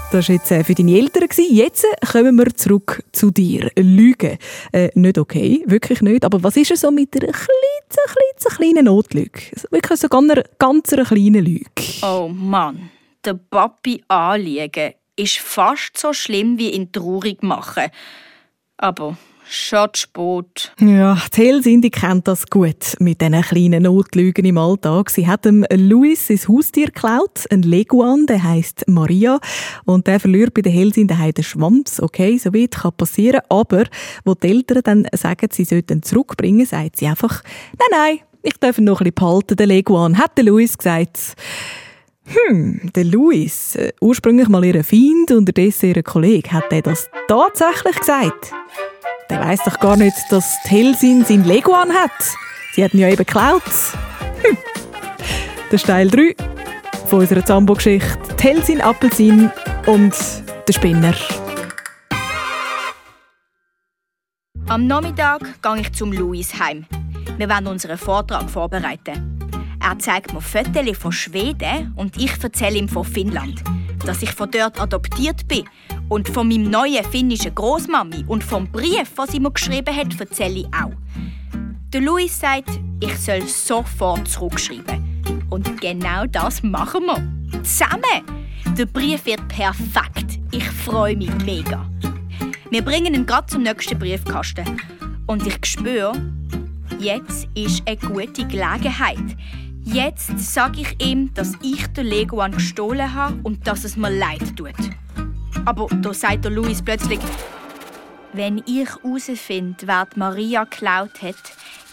Das 0.09 0.29
war 0.29 0.35
jetzt 0.35 0.51
äh, 0.51 0.63
für 0.63 0.73
deine 0.73 0.97
Eltern. 0.97 1.27
Jetzt 1.49 1.83
äh, 1.83 2.05
kommen 2.05 2.37
wir 2.37 2.55
zurück 2.55 3.03
zu 3.11 3.29
dir. 3.29 3.69
Lügen. 3.75 4.37
Äh, 4.71 4.89
nicht 4.95 5.17
okay, 5.17 5.63
wirklich 5.67 6.01
nicht. 6.01 6.23
Aber 6.23 6.41
was 6.43 6.55
ist 6.55 6.71
es 6.71 6.81
so 6.81 6.91
mit 6.91 7.13
einer 7.15 7.33
klitzeklitzekleinen 7.33 8.73
kleinen 8.75 8.85
Notlüge? 8.85 9.41
Wirklich 9.69 9.99
so 9.99 10.07
ganz, 10.07 10.33
ganz 10.57 10.93
einer 10.93 11.03
kleinen 11.03 11.43
Lüge. 11.43 11.65
Oh 12.03 12.29
Mann, 12.33 12.89
der 13.25 13.33
Papi 13.33 14.01
anliegen 14.07 14.93
ist 15.17 15.39
fast 15.39 15.97
so 15.97 16.13
schlimm 16.13 16.57
wie 16.57 16.71
ihn 16.71 16.91
traurig 16.91 17.43
machen. 17.43 17.91
Aber 18.77 19.17
spät. 19.49 20.71
Ja, 20.79 21.17
die 21.35 21.41
Helsindi 21.41 21.89
kennt 21.89 22.27
das 22.27 22.47
gut 22.47 22.95
mit 22.99 23.21
diesen 23.21 23.41
kleinen 23.41 23.83
Notlügen 23.83 24.45
im 24.45 24.57
Alltag. 24.57 25.09
Sie 25.09 25.27
hat 25.27 25.45
dem 25.45 25.65
Louis 25.71 26.27
sein 26.27 26.39
Haustier 26.47 26.87
geklaut, 26.87 27.45
ein 27.49 27.61
Leguan, 27.61 28.25
der 28.25 28.43
heißt 28.43 28.87
Maria. 28.87 29.39
Und 29.85 30.07
der 30.07 30.19
verliert 30.19 30.53
bei 30.53 30.61
den 30.61 30.73
Helsindi 30.73 31.15
den 31.31 31.43
Schwanz. 31.43 31.99
Okay, 32.01 32.37
so 32.37 32.53
weit 32.53 32.71
kann 32.71 32.93
passieren. 32.93 33.41
Aber 33.49 33.85
wo 34.25 34.33
die 34.33 34.49
Eltern 34.49 34.81
dann 34.83 35.07
sagen, 35.13 35.49
sie 35.51 35.65
sollten 35.65 35.99
ihn 35.99 36.03
zurückbringen, 36.03 36.65
sagt 36.65 36.97
sie 36.97 37.07
einfach, 37.07 37.43
nein, 37.77 37.87
nein, 37.91 38.19
ich 38.43 38.57
darf 38.59 38.77
ihn 38.77 38.85
noch 38.85 39.01
ein 39.01 39.11
bisschen 39.11 39.15
behalten, 39.15 39.55
den 39.55 39.67
Leguan, 39.69 40.17
hat 40.17 40.37
der 40.37 40.45
Louis 40.45 40.77
gesagt. 40.77 41.35
Hm, 42.25 42.91
der 42.93 43.05
Louis, 43.05 43.75
äh, 43.75 43.93
ursprünglich 44.01 44.49
mal 44.49 44.63
ihr 44.65 44.83
Feind, 44.83 45.31
unterdessen 45.31 45.93
ihr 45.93 46.03
Kollege, 46.03 46.51
hat 46.51 46.71
er 46.71 46.81
das 46.81 47.09
tatsächlich 47.27 47.97
gesagt? 47.97 48.51
Der 49.29 49.41
weiß 49.41 49.59
doch 49.65 49.79
gar 49.79 49.97
nicht, 49.97 50.15
dass 50.29 50.57
die 50.63 50.69
Helsin 50.69 51.25
sein 51.25 51.43
Leguan 51.43 51.91
hat. 51.91 52.11
Sie 52.73 52.83
hat 52.83 52.93
ihn 52.93 53.01
ja 53.01 53.07
eben 53.09 53.17
geklaut. 53.17 53.63
Hm. 54.41 54.57
Das 55.69 55.81
ist 55.81 55.87
Teil 55.87 56.09
3 56.09 56.33
von 57.07 57.19
unserer 57.19 57.43
Zambo-Geschichte. 57.43 58.17
Die 58.39 58.43
Helsin, 58.43 58.79
Appelsin 58.79 59.51
und 59.85 60.15
der 60.65 60.73
Spinner. 60.73 61.13
Am 64.67 64.87
Nachmittag 64.87 65.61
gehe 65.61 65.81
ich 65.81 65.91
zum 65.91 66.13
Louis 66.13 66.57
heim. 66.57 66.85
Wir 67.37 67.49
wollen 67.49 67.67
unseren 67.67 67.97
Vortrag 67.97 68.49
vorbereiten. 68.49 69.39
Er 69.81 69.99
zeigt 69.99 70.33
mir 70.33 70.41
Fotos 70.41 70.97
von 70.97 71.11
Schweden 71.11 71.93
und 71.97 72.15
ich 72.17 72.41
erzähle 72.41 72.77
ihm 72.77 72.87
von 72.87 73.03
Finnland. 73.03 73.61
Dass 74.05 74.21
ich 74.21 74.31
von 74.31 74.49
dort 74.49 74.79
adoptiert 74.79 75.47
bin 75.47 75.65
und 76.09 76.29
von 76.29 76.47
meinem 76.47 76.69
neuen 76.69 77.03
finnischen 77.03 77.53
Großmami 77.53 78.25
und 78.27 78.43
vom 78.43 78.67
Brief, 78.67 79.11
was 79.15 79.31
sie 79.31 79.39
mir 79.39 79.51
geschrieben 79.51 79.95
hat, 79.95 80.19
erzähle 80.19 80.59
ich 80.59 80.67
auch. 80.67 80.93
Der 81.93 82.01
Louis 82.01 82.37
sagt, 82.37 82.69
ich 82.99 83.17
soll 83.17 83.41
sofort 83.43 84.27
zurückschreiben. 84.27 85.47
Und 85.49 85.79
genau 85.79 86.25
das 86.25 86.63
machen 86.63 87.05
wir. 87.05 87.63
Zusammen. 87.63 88.23
Der 88.77 88.85
Brief 88.85 89.25
wird 89.25 89.47
perfekt. 89.47 90.39
Ich 90.51 90.65
freue 90.65 91.15
mich 91.15 91.33
mega. 91.45 91.89
Wir 92.69 92.81
bringen 92.81 93.13
ihn 93.13 93.25
gerade 93.25 93.47
zum 93.47 93.63
nächsten 93.63 93.97
Briefkasten. 93.97 94.65
Und 95.25 95.47
ich 95.47 95.57
spüre, 95.65 96.13
jetzt 96.99 97.47
ist 97.55 97.83
eine 97.87 97.97
gute 97.97 98.45
Gelegenheit. 98.45 99.37
Jetzt 99.83 100.37
sage 100.39 100.81
ich 100.81 101.01
ihm, 101.01 101.33
dass 101.33 101.53
ich 101.61 101.87
den 101.87 102.07
Leguan 102.07 102.51
gestohlen 102.51 103.13
habe 103.13 103.39
und 103.43 103.65
dass 103.65 103.85
es 103.85 103.95
mir 103.95 104.11
leid 104.11 104.57
tut. 104.57 104.75
Aber 105.65 105.87
da 106.01 106.13
sagt 106.13 106.45
der 106.45 106.51
Louis 106.51 106.81
plötzlich, 106.81 107.19
wenn 108.33 108.59
ich 108.65 108.89
herausfinde, 108.89 109.87
wer 109.87 110.05
die 110.05 110.19
Maria 110.19 110.63
geklaut 110.63 111.21
hat, 111.21 111.35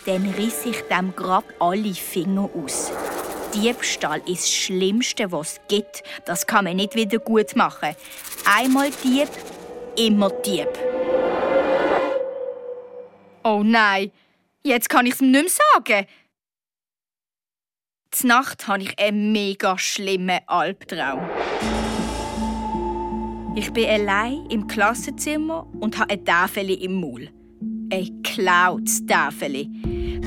dann 0.07 0.29
riss 0.31 0.67
ich 0.67 0.81
dem 0.83 1.15
grad 1.17 1.45
alle 1.59 1.95
Finger 1.95 2.51
aus. 2.55 2.93
Diebstahl 3.55 4.19
ist 4.27 4.43
das 4.43 4.53
Schlimmste, 4.53 5.31
was 5.31 5.53
es 5.53 5.61
gibt. 5.69 6.03
Das 6.27 6.47
kann 6.47 6.65
man 6.65 6.77
nicht 6.77 6.95
wieder 6.95 7.19
gut 7.19 7.55
machen. 7.57 7.95
Einmal 8.45 8.91
Dieb, 9.03 9.29
immer 9.97 10.31
Dieb. 10.31 10.69
Oh 13.45 13.63
nein, 13.65 14.11
jetzt 14.63 14.89
kann 14.89 15.07
ich 15.07 15.15
es 15.15 15.21
ihm 15.21 15.31
nicht 15.31 15.45
mehr 15.45 15.53
sagen. 15.75 16.07
Z 18.11 18.27
Nacht 18.27 18.67
habe 18.69 18.83
ich 18.83 18.99
einen 18.99 19.33
mega 19.33 19.79
schlimmen 19.79 20.41
Albtraum. 20.47 21.29
Ich 23.57 23.73
bin 23.73 23.89
allein 23.89 24.47
im 24.51 24.67
Klassenzimmer 24.67 25.69
und 25.79 25.97
habe 25.97 26.15
ein 26.15 26.25
Tafel 26.25 26.71
im 26.71 27.01
Maul. 27.01 27.29
Ein 27.93 28.23
geklautes 28.23 29.07
Tafel. 29.07 29.67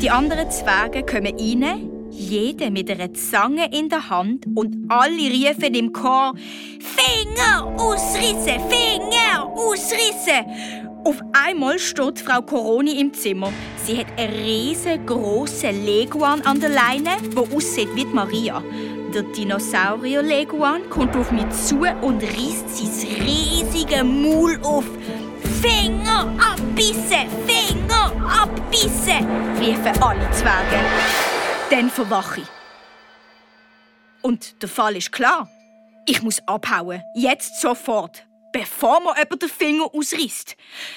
Die 0.01 0.09
anderen 0.09 0.49
Zwerge 0.49 1.03
kommen 1.03 1.35
rein, 1.37 1.89
jeder 2.09 2.69
mit 2.69 2.89
einer 2.89 3.13
Zange 3.13 3.69
in 3.77 3.89
der 3.89 4.09
Hand 4.09 4.45
und 4.55 4.77
alle 4.87 5.11
riefen 5.11 5.73
im 5.73 5.91
Chor 5.91 6.35
«Finger 6.79 7.65
ausrissen! 7.77 8.61
Finger 8.69 9.45
ausrissen!» 9.53 10.45
Auf 11.03 11.21
einmal 11.33 11.79
steht 11.79 12.19
Frau 12.19 12.41
Coroni 12.41 12.99
im 12.99 13.13
Zimmer. 13.13 13.51
Sie 13.83 13.97
hat 13.97 14.07
einen 14.17 14.33
riesengroßen 14.33 15.85
Leguan 15.85 16.41
an 16.41 16.61
der 16.61 16.69
Leine, 16.69 17.17
der 17.35 17.55
aussieht 17.55 17.89
wie 17.93 18.05
Maria. 18.05 18.63
Der 19.13 19.23
Dinosaurier-Leguan 19.23 20.89
kommt 20.89 21.15
auf 21.15 21.31
mich 21.31 21.49
zu 21.51 21.77
und 21.77 22.21
reißt 22.21 22.77
sein 22.77 23.21
riesiges 23.21 24.03
Maul 24.03 24.59
auf. 24.63 24.85
Finger 25.61 26.33
abbissen! 26.37 27.27
Finger 27.47 28.11
abbissen! 28.27 29.25
riefen 29.59 30.03
alle 30.03 30.29
Zwerge. 30.31 30.79
Dann 31.69 31.89
verwache 31.89 32.41
ich. 32.41 32.47
Und 34.21 34.61
der 34.61 34.69
Fall 34.69 34.97
ist 34.97 35.13
klar. 35.13 35.49
Ich 36.05 36.21
muss 36.21 36.41
abhauen. 36.45 37.01
Jetzt 37.15 37.61
sofort. 37.61 38.27
Bevor 38.51 38.99
mir 38.99 39.15
jemand 39.17 39.41
den 39.41 39.49
Finger 39.49 39.85
ausreißt. 39.93 40.55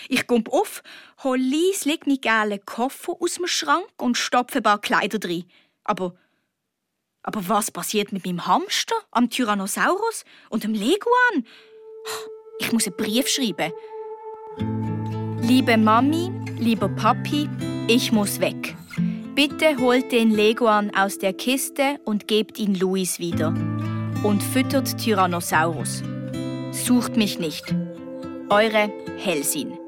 Ich 0.09 0.26
komme 0.26 0.45
auf, 0.51 0.82
hole 1.22 1.43
leislich 1.43 2.07
meinen 2.07 2.20
gelben 2.20 2.64
Koffer 2.66 3.14
aus 3.20 3.35
dem 3.35 3.47
Schrank 3.47 3.87
und 3.99 4.16
stopfe 4.16 4.59
ein 4.59 4.62
paar 4.62 4.80
Kleider 4.80 5.18
drin. 5.18 5.45
Aber, 5.85 6.14
aber 7.23 7.49
was 7.49 7.71
passiert 7.71 8.12
mit 8.12 8.25
meinem 8.25 8.47
Hamster, 8.47 8.95
am 9.11 9.31
Tyrannosaurus 9.31 10.25
und 10.49 10.64
dem 10.64 10.75
Leguan? 10.75 11.47
Ich 12.61 12.73
muss 12.73 12.87
einen 12.87 12.97
Brief 12.97 13.29
schreiben. 13.29 13.73
Liebe 15.43 15.77
Mami, 15.77 16.31
lieber 16.59 16.89
Papi, 16.89 17.49
ich 17.89 18.12
muss 18.12 18.41
weg. 18.41 18.77
Bitte 19.35 19.79
holt 19.79 20.12
den 20.12 20.31
Leguan 20.31 20.95
aus 20.95 21.18
der 21.18 21.33
Kiste 21.33 21.99
und 22.05 22.29
gebt 22.29 22.59
ihn 22.59 22.75
Louis 22.75 23.18
wieder. 23.18 23.49
Und 24.23 24.43
füttert 24.43 24.99
Tyrannosaurus. 24.99 26.03
Sucht 26.73 27.16
mich 27.16 27.39
nicht. 27.39 27.75
Eure 28.51 28.93
Helsin. 29.18 29.79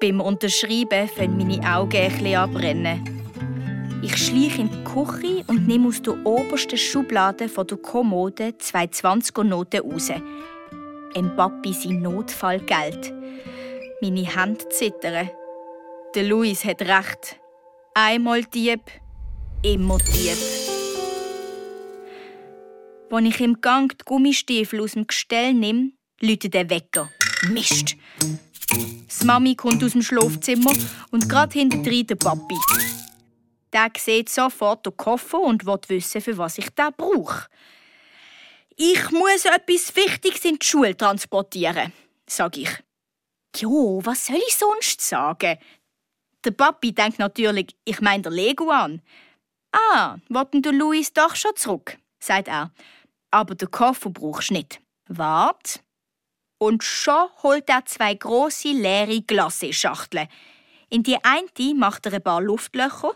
Beim 0.00 0.20
Unterschreiben 0.20 1.08
fangen 1.08 1.36
meine 1.36 1.76
Augen 1.76 1.96
ein 1.96 2.10
bisschen 2.10 2.36
abbrennen. 2.36 3.19
Ich 4.02 4.16
schleiche 4.16 4.62
in 4.62 4.70
die 4.70 4.84
Küche 4.84 5.44
und 5.46 5.68
nehme 5.68 5.88
aus 5.88 6.00
der 6.00 6.24
obersten 6.24 6.78
Schublade 6.78 7.50
von 7.50 7.66
der 7.66 7.76
Kommode 7.76 8.56
zwei 8.56 8.84
20er-Noten 8.84 9.80
raus. 9.80 10.10
Ein 11.14 11.36
Papi 11.36 11.74
sein 11.74 12.00
Notfallgeld. 12.00 13.12
Meine 14.00 14.24
Hände 14.24 14.66
zittern. 14.70 15.30
Der 16.14 16.22
Luis 16.22 16.64
hat 16.64 16.80
recht. 16.80 17.38
Einmal 17.92 18.44
Dieb, 18.44 18.80
immer 19.62 19.98
Dieb. 19.98 20.38
Als 23.10 23.26
ich 23.26 23.40
im 23.40 23.60
Gang 23.60 23.92
die 23.98 24.04
Gummistiefel 24.06 24.80
aus 24.80 24.92
dem 24.92 25.06
Gestell 25.06 25.52
nehme, 25.52 25.90
läutet 26.22 26.54
der 26.54 26.70
Wecker. 26.70 27.10
Mist! 27.50 27.96
Das 29.08 29.24
Mami 29.24 29.56
kommt 29.56 29.84
aus 29.84 29.92
dem 29.92 30.02
Schlafzimmer 30.02 30.72
und 31.10 31.28
gerade 31.28 31.58
hinter 31.58 31.82
der 31.82 32.14
Papi. 32.14 32.56
Der 33.72 33.90
sieht 33.96 34.28
sofort 34.28 34.84
den 34.84 34.96
Koffer 34.96 35.38
und 35.38 35.64
will 35.64 35.78
wissen, 35.88 36.20
für 36.20 36.36
was 36.38 36.58
ich 36.58 36.70
den 36.70 36.92
brauche. 36.96 37.48
Ich 38.76 39.10
muss 39.10 39.44
etwas 39.44 39.94
Wichtiges 39.94 40.44
in 40.44 40.58
die 40.58 40.66
Schule 40.66 40.96
transportieren, 40.96 41.92
sage 42.26 42.62
ich. 42.62 42.70
Jo, 43.56 44.00
was 44.04 44.26
soll 44.26 44.40
ich 44.48 44.56
sonst 44.56 45.00
sagen? 45.00 45.58
Der 46.44 46.50
Papi 46.52 46.92
denkt 46.92 47.18
natürlich, 47.18 47.76
ich 47.84 48.00
meine 48.00 48.22
der 48.22 48.32
Leguan. 48.32 49.02
Ah, 49.72 50.16
wollten 50.28 50.62
du 50.62 50.70
Luis 50.70 51.12
doch 51.12 51.36
schon 51.36 51.54
zurück, 51.54 51.98
sagt 52.18 52.48
er. 52.48 52.72
Aber 53.30 53.54
den 53.54 53.70
Koffer 53.70 54.10
brauchst 54.10 54.50
du 54.50 54.54
nicht. 54.54 54.80
Wart. 55.06 55.82
Und 56.58 56.82
schon 56.82 57.28
holt 57.42 57.68
er 57.68 57.84
zwei 57.86 58.14
große 58.14 58.68
leere 58.68 59.20
Glacé-Schachteln. 59.20 60.28
In 60.88 61.02
die 61.02 61.22
eine 61.22 61.74
macht 61.74 62.06
er 62.06 62.14
ein 62.14 62.22
paar 62.22 62.40
Luftlöcher, 62.40 63.12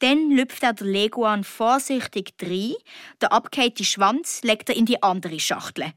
dann 0.00 0.30
lüpft 0.30 0.62
er 0.62 0.72
den 0.72 0.88
Leguan 0.88 1.44
vorsichtig 1.44 2.34
rein, 2.42 2.74
der 3.20 3.32
abgehängte 3.32 3.84
Schwanz 3.84 4.42
legt 4.42 4.68
er 4.68 4.76
in 4.76 4.86
die 4.86 5.02
andere 5.02 5.40
Schachtel. 5.40 5.92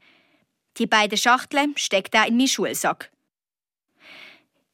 Die 0.78 0.86
beiden 0.86 1.18
Schachteln 1.18 1.74
steckt 1.76 2.14
er 2.14 2.26
in 2.26 2.36
meinen 2.36 2.48
Schulsack. 2.48 3.10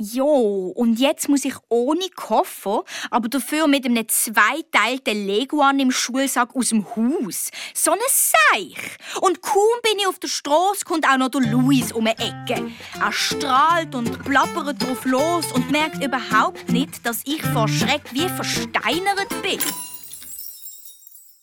Jo, 0.03 0.72
und 0.76 0.98
jetzt 0.98 1.28
muss 1.28 1.44
ich 1.44 1.53
ohne 1.68 2.09
Koffer, 2.16 2.84
aber 3.11 3.28
dafür 3.28 3.66
mit 3.66 3.84
einem 3.84 4.09
zweiteilten 4.09 5.26
Leguan 5.26 5.78
im 5.78 5.90
Schulsack 5.90 6.57
aus 6.57 6.70
dem 6.70 6.86
Haus. 6.96 7.51
So 7.74 7.90
ein 7.90 7.98
Seich. 8.09 8.78
Und 9.20 9.42
kaum 9.42 9.61
bin 9.82 9.98
ich 9.98 10.07
auf 10.07 10.18
der 10.18 10.28
Straße, 10.28 10.86
kommt 10.86 11.07
auch 11.07 11.18
noch 11.18 11.28
der 11.28 11.42
Luis 11.42 11.92
um 11.92 12.07
die 12.07 12.12
Ecke. 12.12 12.72
Er 12.98 13.12
strahlt 13.12 13.94
und 13.94 14.24
plappert 14.24 14.82
drauf 14.82 15.05
los 15.05 15.53
und 15.53 15.70
merkt 15.70 16.03
überhaupt 16.03 16.70
nicht, 16.70 17.05
dass 17.05 17.20
ich 17.26 17.42
vor 17.42 17.68
Schreck 17.68 18.05
wie 18.12 18.26
versteinert 18.30 19.28
bin. 19.42 19.61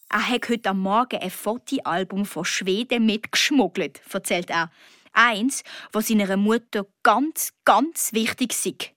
Er 0.10 0.30
hat 0.30 0.50
heute 0.50 0.70
am 0.72 0.80
Morgen 0.80 1.20
ein 1.20 1.30
Fotoalbum 1.30 2.26
von 2.26 2.44
Schweden 2.44 3.06
mitgeschmuggelt, 3.06 4.02
erzählt 4.12 4.50
er. 4.50 4.72
Eins, 5.18 5.64
was 5.92 6.10
seiner 6.10 6.38
Mutter 6.38 6.86
ganz, 7.02 7.52
ganz 7.66 8.14
wichtig 8.14 8.52
ist. 8.52 8.92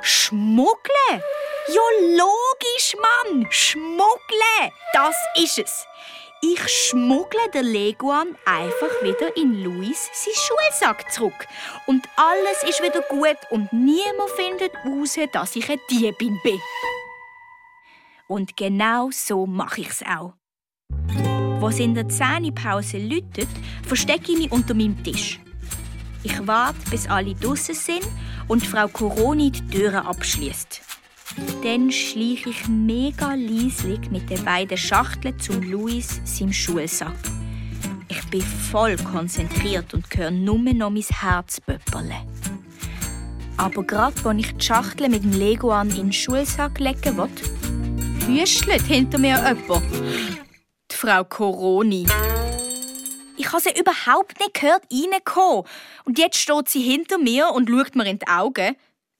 Schmuggeln? 0.00 1.22
Ja, 1.68 1.82
logisch, 2.16 2.96
Mann! 2.96 3.46
Schmuggeln! 3.50 4.72
Das 4.94 5.14
ist 5.36 5.58
es. 5.58 5.86
Ich 6.40 6.66
schmuggle 6.66 7.50
den 7.52 7.66
Leguan 7.66 8.38
einfach 8.46 9.02
wieder 9.02 9.36
in 9.36 9.62
Louis 9.62 10.08
seinen 10.14 10.34
Schulsack 10.34 11.12
zurück. 11.12 11.46
Und 11.86 12.08
alles 12.16 12.62
ist 12.66 12.82
wieder 12.82 13.02
gut 13.02 13.36
und 13.50 13.70
niemand 13.70 14.30
findet 14.30 14.72
raus, 14.86 15.18
dass 15.30 15.54
ich 15.56 15.68
eine 15.68 15.80
Diebin 15.90 16.40
bin. 16.42 16.60
Und 18.28 18.56
genau 18.56 19.10
so 19.12 19.46
mache 19.46 19.82
ich 19.82 19.90
es 19.90 20.02
auch. 20.02 20.32
Wo 21.62 21.68
es 21.68 21.78
in 21.78 21.94
der 21.94 22.08
Zähnepause 22.08 22.98
läutet, 22.98 23.46
verstecke 23.86 24.32
ich 24.32 24.38
mich 24.38 24.50
unter 24.50 24.74
meinem 24.74 25.00
Tisch. 25.04 25.38
Ich 26.24 26.44
warte, 26.44 26.90
bis 26.90 27.06
alle 27.06 27.36
draußen 27.36 27.76
sind 27.76 28.02
und 28.48 28.66
Frau 28.66 28.88
Coroni 28.88 29.52
die 29.52 29.64
Türen 29.68 30.04
abschließt. 30.04 30.82
Dann 31.62 31.92
schleiche 31.92 32.50
ich 32.50 32.66
mega 32.66 33.34
leislich 33.34 34.10
mit 34.10 34.28
den 34.28 34.44
beiden 34.44 34.76
Schachteln 34.76 35.38
zum 35.38 35.62
Luis 35.62 36.20
seinem 36.24 36.52
Schulsack. 36.52 37.14
Ich 38.08 38.28
bin 38.28 38.42
voll 38.42 38.96
konzentriert 38.96 39.94
und 39.94 40.04
höre 40.16 40.32
nur 40.32 40.58
noch 40.58 40.90
mein 40.90 41.02
Herz 41.02 41.60
pöpperle. 41.60 42.26
Aber 43.56 43.84
gerade 43.84 44.16
als 44.24 44.38
ich 44.40 44.52
die 44.52 44.64
Schachtel 44.64 45.08
mit 45.08 45.22
dem 45.22 45.30
Leguan 45.30 45.90
in 45.90 45.96
den 45.96 46.12
Schulsack 46.12 46.80
legen 46.80 47.16
will, 47.16 47.30
hüstelt 48.26 48.82
hinter 48.82 49.18
mir 49.18 49.36
jemand. 49.36 49.84
Frau 51.02 51.24
Coroni. 51.24 52.06
Ich 53.36 53.50
habe 53.50 53.60
sie 53.60 53.76
überhaupt 53.76 54.38
nicht 54.38 54.54
gehört 54.54 54.84
reinkommen. 54.88 55.64
Und 56.04 56.16
jetzt 56.16 56.38
steht 56.38 56.68
sie 56.68 56.80
hinter 56.80 57.18
mir 57.18 57.48
und 57.48 57.68
schaut 57.68 57.96
mir 57.96 58.08
in 58.08 58.20
die 58.20 58.28
Augen, 58.28 58.76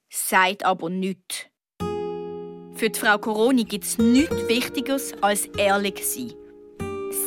sagt 0.09 0.65
aber 0.65 0.89
nichts. 0.91 1.47
Für 1.81 2.89
die 2.89 3.01
Frau 3.01 3.19
Coroni 3.19 3.65
gibt 3.65 3.83
es 3.83 3.99
nichts 3.99 4.47
Wichtigeres 4.47 5.13
als 5.23 5.47
ehrlich 5.59 6.07
sein. 6.07 6.35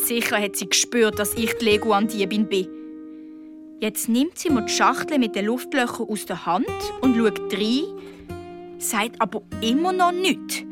Sicher 0.05 0.39
hat 0.39 0.55
sie 0.55 0.69
gespürt, 0.69 1.19
dass 1.19 1.33
ich 1.33 1.53
die 1.57 1.65
Leguan-Diebin 1.65 2.47
bin. 2.47 2.69
Jetzt 3.81 4.07
nimmt 4.07 4.39
sie 4.39 4.51
mir 4.51 4.61
die 4.61 4.71
Schachtel 4.71 5.19
mit 5.19 5.35
den 5.35 5.47
Luftlöchern 5.47 6.07
aus 6.07 6.25
der 6.27 6.45
Hand 6.45 6.65
und 7.01 7.17
schaut 7.17 7.41
rein, 7.51 8.77
sagt 8.77 9.19
aber 9.19 9.41
immer 9.59 9.91
noch 9.91 10.13
nichts. 10.13 10.63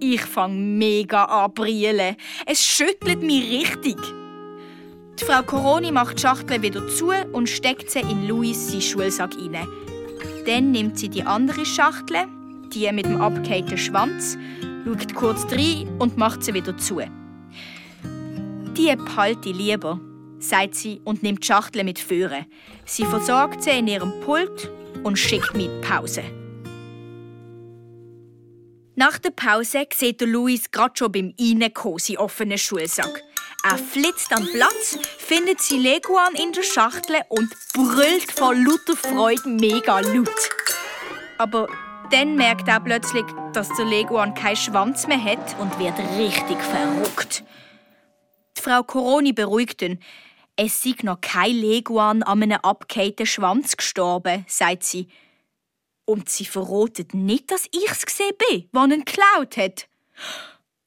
Ich 0.00 0.20
fange 0.20 0.54
mega 0.54 1.24
an 1.24 1.52
brillen. 1.54 2.16
Es 2.44 2.62
schüttelt 2.64 3.22
mich 3.22 3.50
richtig. 3.50 3.96
Die 5.18 5.24
Frau 5.24 5.42
Coroni 5.42 5.90
macht 5.90 6.18
die 6.18 6.22
Schachtel 6.22 6.60
wieder 6.60 6.86
zu 6.88 7.10
und 7.32 7.48
steckt 7.48 7.90
sie 7.90 8.00
in 8.00 8.28
Louis 8.28 8.68
seinen 8.68 8.82
Schulsack 8.82 9.34
rein. 9.36 9.66
Dann 10.46 10.72
nimmt 10.72 10.98
sie 10.98 11.08
die 11.08 11.22
andere 11.22 11.64
Schachtel, 11.64 12.26
die 12.74 12.90
mit 12.92 13.06
dem 13.06 13.22
abgehängten 13.22 13.78
Schwanz, 13.78 14.36
schaut 14.84 15.14
kurz 15.14 15.46
rein 15.50 15.88
und 15.98 16.18
macht 16.18 16.44
sie 16.44 16.52
wieder 16.52 16.76
zu. 16.76 17.00
Die 18.76 18.94
behalte 18.94 19.48
ich 19.48 19.56
lieber, 19.56 19.98
sagt 20.38 20.74
sie 20.74 21.00
und 21.04 21.22
nimmt 21.22 21.42
die 21.42 21.46
Schachtel 21.46 21.82
mit 21.82 21.98
Führen. 21.98 22.44
Sie 22.84 23.06
versorgt 23.06 23.62
sie 23.62 23.70
in 23.70 23.88
ihrem 23.88 24.12
Pult 24.20 24.70
und 25.02 25.18
schickt 25.18 25.56
mich 25.56 25.70
Pause. 25.80 26.22
Nach 28.98 29.18
der 29.18 29.30
Pause 29.30 29.86
sieht 29.94 30.22
der 30.22 30.28
Luis 30.28 30.70
gerade 30.70 30.94
schon 30.96 31.12
beim 31.12 31.34
Reinkommen 31.38 31.98
seinen 31.98 32.16
offenen 32.16 32.56
Schulsack. 32.56 33.22
Er 33.62 33.76
flitzt 33.76 34.32
am 34.32 34.46
Platz, 34.46 34.98
findet 35.18 35.60
sein 35.60 35.80
Leguan 35.80 36.34
in 36.34 36.52
der 36.52 36.62
Schachtel 36.62 37.16
und 37.28 37.50
brüllt 37.74 38.32
vor 38.32 38.54
lauter 38.54 38.96
Freude 38.96 39.50
mega 39.50 40.00
laut. 40.00 40.48
Aber 41.36 41.68
dann 42.10 42.36
merkt 42.36 42.68
er 42.68 42.80
plötzlich, 42.80 43.26
dass 43.52 43.68
der 43.76 43.84
Leguan 43.84 44.32
keinen 44.32 44.56
Schwanz 44.56 45.06
mehr 45.06 45.22
hat 45.22 45.60
und 45.60 45.78
wird 45.78 45.98
richtig 46.16 46.56
verrückt. 46.62 47.44
Die 48.56 48.62
Frau 48.62 48.82
Coroni 48.82 49.34
beruhigt 49.34 49.82
ihn. 49.82 50.00
Es 50.56 50.82
sei 50.82 50.94
noch 51.02 51.20
kein 51.20 51.54
Leguan 51.54 52.22
an 52.22 52.42
einem 52.42 52.60
abgehängten 52.62 53.26
Schwanz 53.26 53.76
gestorben, 53.76 54.46
sagt 54.48 54.84
sie. 54.84 55.08
Und 56.06 56.30
sie 56.30 56.44
verrotet 56.44 57.12
nicht, 57.14 57.50
dass 57.50 57.66
ich's 57.72 58.06
gesehen 58.06 58.32
bin, 58.48 58.68
wann 58.72 58.92
ihn 58.92 59.04
geklaut 59.04 59.56
hat. 59.56 59.88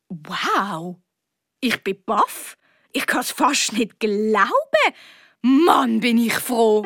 Wow! 0.07 0.95
Ich 1.59 1.84
bin 1.84 2.01
baff. 2.05 2.57
Ich 2.93 3.05
kann's 3.05 3.32
fast 3.32 3.74
nicht 3.74 3.99
glauben. 3.99 4.49
Mann, 5.41 5.99
bin 5.99 6.17
ich 6.17 6.34
froh. 6.34 6.84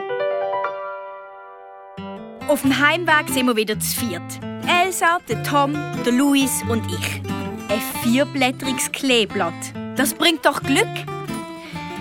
Auf 2.47 2.61
dem 2.63 2.77
Heimweg 2.77 3.29
sind 3.29 3.45
wir 3.45 3.55
wieder 3.55 3.79
zu 3.79 3.95
viert. 3.99 4.39
Elsa, 4.67 5.19
der 5.29 5.43
Tom, 5.43 5.73
der 6.05 6.11
Luis 6.11 6.61
und 6.69 6.85
ich. 6.91 7.21
Ein 7.69 7.81
vierblättriges 8.03 8.91
Kleeblatt. 8.91 9.53
Das 9.95 10.13
bringt 10.13 10.45
doch 10.45 10.61
Glück. 10.61 10.87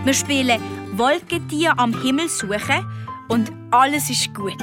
Wir 0.04 0.14
spielen 0.14 0.60
Wolkentier 0.98 1.78
am 1.78 2.02
Himmel 2.02 2.28
suchen 2.28 2.86
und 3.28 3.52
alles 3.70 4.10
ist 4.10 4.34
gut. 4.34 4.60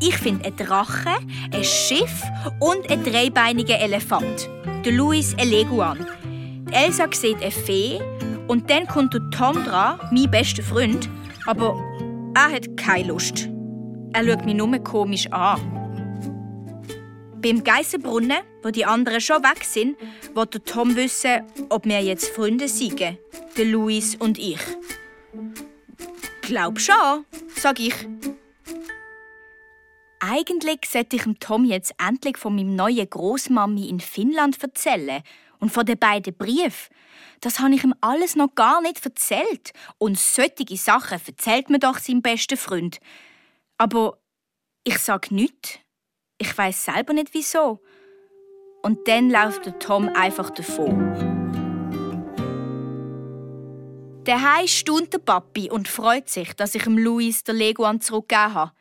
Ich 0.00 0.16
finde 0.16 0.44
ein 0.46 0.56
Drache, 0.56 1.18
ein 1.52 1.64
Schiff 1.64 2.22
und 2.60 2.88
ein 2.88 3.02
dreibeiniger 3.02 3.80
Elefant. 3.80 4.48
Der 4.84 4.92
Luis 4.92 5.34
ein 5.38 5.48
Leguan. 5.48 6.06
Elsa 6.70 7.06
sieht 7.10 7.42
eine 7.42 7.50
Fee 7.50 8.00
und 8.46 8.70
dann 8.70 8.86
kommt 8.86 9.12
Tom 9.32 9.64
dran, 9.64 9.98
mein 10.12 10.30
bester 10.30 10.62
Freund, 10.62 11.08
aber 11.46 11.76
er 12.34 12.52
hat 12.52 12.76
keine 12.76 13.08
Lust. 13.08 13.48
Er 14.12 14.24
schaut 14.24 14.44
mich 14.44 14.54
nur 14.54 14.78
komisch 14.78 15.26
an. 15.32 15.60
Beim 17.42 17.64
Geissenbrunnen, 17.64 18.38
wo 18.62 18.70
die 18.70 18.84
anderen 18.84 19.20
schon 19.20 19.42
weg 19.42 19.64
sind, 19.64 19.96
wollte 20.34 20.62
Tom 20.62 20.94
wissen, 20.94 21.42
ob 21.70 21.84
wir 21.86 22.00
jetzt 22.00 22.28
Freunde 22.28 22.68
sind, 22.68 23.00
der 23.00 23.64
Luis 23.64 24.14
und 24.14 24.38
ich. 24.38 24.60
Glaub 26.42 26.78
schon, 26.78 27.24
sag 27.56 27.80
ich. 27.80 27.94
Eigentlich 30.20 30.80
sollte 30.86 31.16
ich 31.16 31.22
dem 31.22 31.38
Tom 31.38 31.64
jetzt 31.64 31.94
endlich 32.04 32.38
von 32.38 32.56
meinem 32.56 32.74
neuen 32.74 33.08
Großmami 33.08 33.88
in 33.88 34.00
Finnland 34.00 34.60
erzählen 34.60 35.22
und 35.60 35.70
von 35.70 35.86
den 35.86 35.98
beiden 35.98 36.34
Briefen. 36.34 36.92
Das 37.40 37.60
habe 37.60 37.74
ich 37.74 37.84
ihm 37.84 37.94
alles 38.00 38.34
noch 38.34 38.54
gar 38.56 38.80
nicht 38.80 39.04
erzählt. 39.04 39.72
Und 39.98 40.18
solche 40.18 40.76
Sachen 40.76 41.20
erzählt 41.24 41.70
mir 41.70 41.78
doch 41.78 41.98
sein 41.98 42.20
bester 42.20 42.56
Freund. 42.56 42.98
Aber 43.76 44.18
ich 44.82 44.98
sag 44.98 45.30
nichts. 45.30 45.78
Ich 46.38 46.56
weiß 46.56 46.86
selber 46.86 47.12
nicht 47.12 47.32
wieso. 47.32 47.80
Und 48.82 49.06
dann 49.06 49.30
läuft 49.30 49.66
der 49.66 49.78
Tom 49.78 50.08
einfach 50.08 50.50
davon. 50.50 51.14
Daheim 54.24 54.66
stund 54.66 55.12
der 55.12 55.18
Papi 55.18 55.70
und 55.70 55.88
freut 55.88 56.28
sich, 56.28 56.52
dass 56.54 56.74
ich 56.74 56.82
dem 56.82 56.98
Luis 56.98 57.44
der 57.44 57.54
Leguan 57.54 58.00
zurückgegeben 58.00 58.54
habe. 58.54 58.72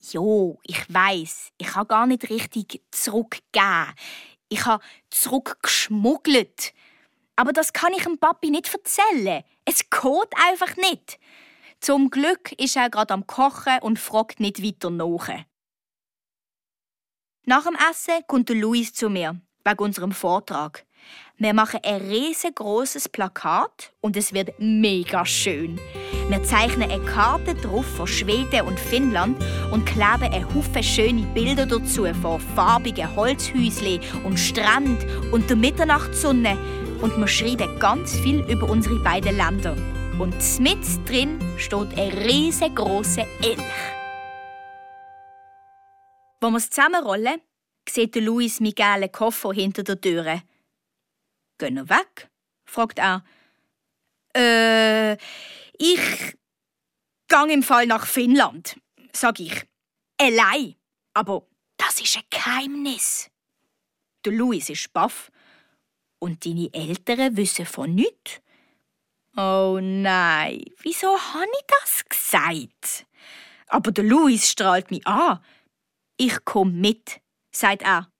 Jo, 0.00 0.58
ich 0.64 0.92
weiß, 0.92 1.52
ich 1.58 1.74
habe 1.74 1.86
gar 1.86 2.06
nicht 2.06 2.30
richtig 2.30 2.82
zurückgegeben. 2.90 3.94
Ich 4.48 4.64
habe 4.64 4.82
zurückgeschmuggelt. 5.10 6.72
Aber 7.36 7.52
das 7.52 7.72
kann 7.72 7.92
ich 7.92 8.04
dem 8.04 8.18
Papi 8.18 8.50
nicht 8.50 8.72
erzählen. 8.72 9.44
Es 9.64 9.90
geht 9.90 10.30
einfach 10.48 10.76
nicht. 10.76 11.18
Zum 11.80 12.10
Glück 12.10 12.52
ist 12.52 12.76
er 12.76 12.90
gerade 12.90 13.14
am 13.14 13.26
Kochen 13.26 13.78
und 13.82 13.98
fragt 13.98 14.40
nicht 14.40 14.62
weiter 14.62 14.90
nach. 14.90 15.28
Nach 17.44 17.64
dem 17.64 17.76
Essen 17.90 18.24
kommt 18.26 18.50
Luis 18.50 18.92
zu 18.92 19.08
mir, 19.08 19.40
wegen 19.64 19.78
unserem 19.78 20.12
Vortrag. 20.12 20.86
Wir 21.42 21.54
machen 21.54 21.80
ein 21.82 22.02
riesengroßes 22.02 23.08
Plakat 23.08 23.94
und 24.02 24.14
es 24.14 24.34
wird 24.34 24.50
mega 24.58 25.24
schön. 25.24 25.80
Wir 26.28 26.44
zeichnen 26.44 26.90
eine 26.90 27.02
Karte 27.02 27.54
drauf 27.54 27.86
von 27.86 28.06
Schweden 28.06 28.66
und 28.66 28.78
Finnland 28.78 29.42
und 29.72 29.86
kleben 29.86 30.34
ein 30.34 30.54
Haufen 30.54 30.82
schöne 30.82 31.22
Bilder 31.32 31.64
dazu 31.64 32.04
von 32.20 32.40
farbigen 32.54 33.16
Holzhäuschen 33.16 34.00
und 34.22 34.36
Strand 34.36 35.06
und 35.32 35.48
der 35.48 35.56
Mitternachtssonne. 35.56 36.58
Und 37.00 37.16
wir 37.16 37.26
schreiben 37.26 37.78
ganz 37.78 38.14
viel 38.16 38.40
über 38.40 38.68
unsere 38.68 38.96
beiden 38.96 39.34
Länder. 39.38 39.74
Und 40.18 40.60
mit 40.60 41.08
drin 41.08 41.40
steht 41.56 41.98
ein 41.98 42.18
riesengroßer 42.18 43.24
Elch. 43.40 43.58
Wenn 46.42 46.50
wir 46.50 46.58
es 46.58 46.68
zusammenrollen, 46.68 47.40
sieht 47.88 48.14
Luis 48.16 48.60
meinen 48.60 48.74
gelben 48.74 49.10
Koffer 49.10 49.54
hinter 49.54 49.84
der 49.84 49.98
Tür. 49.98 50.42
Wir 51.60 51.88
weg? 51.88 52.30
fragt 52.64 52.98
er. 52.98 53.24
Äh, 54.34 55.14
ich 55.76 56.36
gang 57.28 57.50
im 57.50 57.62
Fall 57.62 57.86
nach 57.86 58.06
Finnland, 58.06 58.80
sag 59.12 59.40
ich. 59.40 59.66
Allein. 60.18 60.76
Aber 61.14 61.46
das 61.76 62.00
ist 62.00 62.16
ein 62.16 62.22
Geheimnis. 62.30 63.30
Der 64.24 64.32
Luis 64.32 64.70
ist 64.70 64.92
baff. 64.92 65.30
Und 66.18 66.44
deine 66.44 66.68
Eltern 66.72 67.36
wissen 67.36 67.64
von 67.64 67.94
nichts. 67.94 68.40
Oh 69.36 69.78
nein, 69.80 70.62
wieso 70.82 71.18
habe 71.18 71.46
ich 71.46 71.66
das 71.80 72.04
gesagt? 72.08 73.06
Aber 73.68 73.92
der 73.92 74.04
Luis 74.04 74.50
strahlt 74.50 74.90
mich 74.90 75.06
an. 75.06 75.42
Ich 76.16 76.44
komm 76.44 76.80
mit, 76.80 77.20
sagt 77.50 77.82
er. 77.82 78.12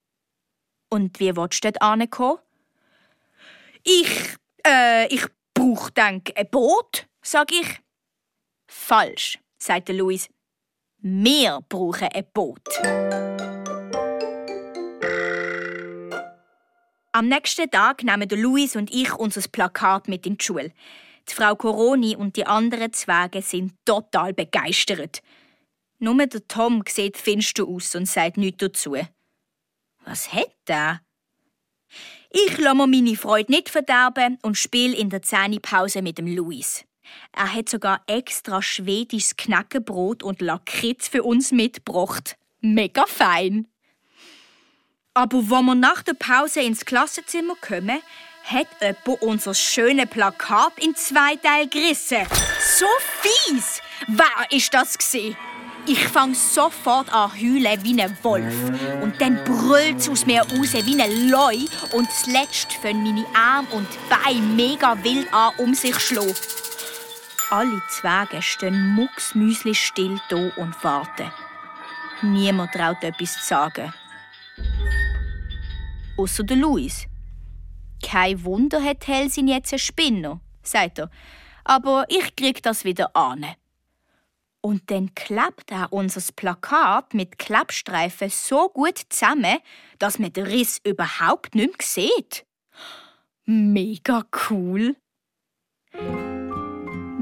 Und 0.89 1.21
wie 1.21 1.37
willst 1.37 1.63
du 1.63 1.71
dort 1.71 1.83
ankommen? 1.83 2.39
Ich, 3.93 4.37
äh, 4.65 5.13
ich 5.13 5.27
brauch 5.53 5.91
denk 5.91 6.31
ein 6.37 6.49
Boot, 6.49 7.09
sag 7.23 7.51
ich. 7.51 7.81
Falsch, 8.69 9.41
sagt 9.59 9.89
der 9.89 9.97
Luis. 9.97 10.29
Wir 10.99 11.61
brauchen 11.69 12.07
ein 12.07 12.25
Boot. 12.33 12.63
Am 17.11 17.27
nächsten 17.27 17.69
Tag 17.69 18.05
nehmen 18.05 18.29
Luis 18.29 18.77
und 18.77 18.93
ich 18.95 19.13
unser 19.15 19.49
Plakat 19.49 20.07
mit 20.07 20.25
in 20.25 20.37
die 20.37 20.45
Schule. 20.45 20.73
Die 21.29 21.35
Frau 21.35 21.57
Coroni 21.57 22.15
und 22.15 22.37
die 22.37 22.47
anderen 22.47 22.93
Zwerge 22.93 23.43
sind 23.43 23.75
total 23.85 24.33
begeistert. 24.33 25.21
Nur 25.99 26.15
der 26.29 26.47
Tom 26.47 26.85
sieht 26.89 27.19
finster 27.19 27.67
aus 27.67 27.97
und 27.97 28.07
sagt 28.07 28.37
nichts 28.37 28.59
dazu. 28.59 28.97
Was 30.05 30.33
hat 30.33 30.55
er? 30.69 31.01
Ich 32.33 32.59
lasse 32.59 32.77
mir 32.77 32.87
meine 32.87 33.17
Freude 33.17 33.51
nicht 33.51 33.69
verderben 33.69 34.39
und 34.43 34.57
spiele 34.57 34.97
in 34.97 35.11
der 35.11 35.23
Zähnepause 35.23 36.01
mit 36.01 36.19
dem 36.19 36.29
Luis. 36.29 36.85
Er 37.33 37.53
hat 37.53 37.69
sogar 37.69 38.03
extra 38.07 38.63
schwedisches 38.63 39.37
Knackenbrot 39.37 40.23
und 40.23 40.41
Lakritz 40.41 41.09
für 41.09 41.25
uns 41.25 41.51
mitgebracht. 41.51 42.37
Mega 42.61 43.05
fein. 43.07 43.67
Aber 45.13 45.51
wenn 45.51 45.65
wir 45.65 45.75
nach 45.75 46.03
der 46.03 46.15
Pause 46.15 46.61
ins 46.61 46.85
Klassenzimmer 46.85 47.57
kommen, 47.61 48.01
hat 48.45 48.69
jemand 48.81 49.23
unser 49.23 49.55
schönes 49.55 50.07
Plakat 50.07 50.73
in 50.79 50.95
zwei 50.95 51.35
Teile 51.37 51.69
gerissen. 51.69 52.27
So 52.61 52.87
fies! 53.21 53.83
Wer 54.07 54.57
ist 54.57 54.73
das 54.73 54.97
gsi? 54.97 55.37
Ich 55.87 56.07
fang 56.09 56.35
sofort 56.35 57.13
an 57.13 57.33
heulen 57.33 57.83
wie 57.83 58.01
ein 58.01 58.17
Wolf. 58.23 58.55
Und 59.03 59.21
dann 59.21 59.43
brüllt's 59.45 60.09
aus 60.09 60.27
mir 60.27 60.43
raus 60.43 60.75
wie 60.75 61.01
ein 61.01 61.29
Leu. 61.29 61.57
Und 61.93 62.11
zuletzt 62.13 62.73
fangen 62.75 63.03
meine 63.03 63.27
Arme 63.35 63.69
und 63.71 63.89
Beine 64.09 64.41
mega 64.41 65.03
wild 65.03 65.33
an, 65.33 65.53
um 65.59 65.75
sich 65.75 65.95
zu 65.95 66.01
schlagen. 66.01 66.35
Alle 67.51 67.83
Zwerge 67.89 68.43
stehen 68.43 68.95
mucksmüsli 68.95 69.75
still 69.75 70.21
da 70.29 70.51
und 70.57 70.85
warten. 70.85 71.33
Niemand 72.23 72.73
traut 72.73 73.03
etwas 73.03 73.35
zu 73.35 73.45
sagen. 73.45 73.93
Außer 76.17 76.45
der 76.45 76.59
Luis. 76.59 77.07
Kein 78.03 78.45
Wunder 78.45 78.83
hat 78.83 79.07
Helsin 79.07 79.49
jetzt 79.49 79.73
einen 79.73 79.81
Spinner, 79.81 80.41
sagt 80.63 80.99
er. 80.99 81.11
Aber 81.65 82.05
ich 82.09 82.37
krieg 82.37 82.63
das 82.63 82.85
wieder 82.85 83.15
an. 83.17 83.47
Und 84.63 84.91
dann 84.91 85.15
klebt 85.15 85.71
er 85.71 85.93
unser 85.93 86.21
Plakat 86.35 87.15
mit 87.15 87.39
Klappstreifen 87.39 88.29
so 88.29 88.69
gut 88.69 88.99
zusammen, 89.09 89.59
dass 89.99 90.19
man 90.19 90.33
den 90.33 90.47
Riss 90.47 90.81
überhaupt 90.85 91.55
nicht 91.55 91.79
mehr 91.79 92.09
sieht. 92.11 92.45
Mega 93.47 94.25
cool. 94.51 94.97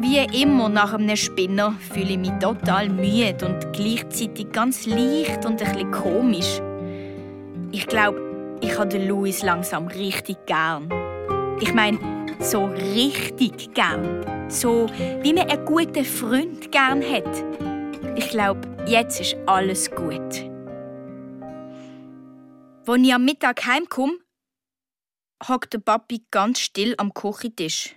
Wie 0.00 0.42
immer 0.42 0.68
nach 0.68 0.94
einem 0.94 1.16
Spinner 1.16 1.72
fühle 1.92 2.10
ich 2.10 2.18
mich 2.18 2.32
total 2.40 2.88
müde 2.88 3.46
und 3.46 3.72
gleichzeitig 3.72 4.50
ganz 4.52 4.86
leicht 4.86 5.44
und 5.44 5.62
ein 5.62 5.72
bisschen 5.72 5.90
komisch. 5.90 6.60
Ich 7.72 7.86
glaube, 7.86 8.58
ich 8.60 8.78
habe 8.78 8.98
Louis 8.98 9.42
langsam 9.42 9.86
richtig 9.88 10.44
gern. 10.46 10.88
Ich 11.60 11.74
meine, 11.74 12.17
so 12.40 12.66
richtig 12.66 13.74
gern. 13.74 14.50
So 14.50 14.88
wie 15.22 15.32
man 15.32 15.50
einen 15.50 15.64
guten 15.64 16.04
Freund 16.04 16.72
gern 16.72 17.02
hat. 17.02 17.44
Ich 18.16 18.30
glaube, 18.30 18.60
jetzt 18.86 19.20
ist 19.20 19.36
alles 19.46 19.90
gut. 19.90 20.48
Als 22.86 23.02
ich 23.02 23.14
am 23.14 23.24
Mittag 23.24 23.66
heimkomme, 23.66 24.18
hockt 25.46 25.74
der 25.74 25.78
Papi 25.78 26.24
ganz 26.30 26.60
still 26.60 26.94
am 26.96 27.12
Küchentisch. 27.12 27.96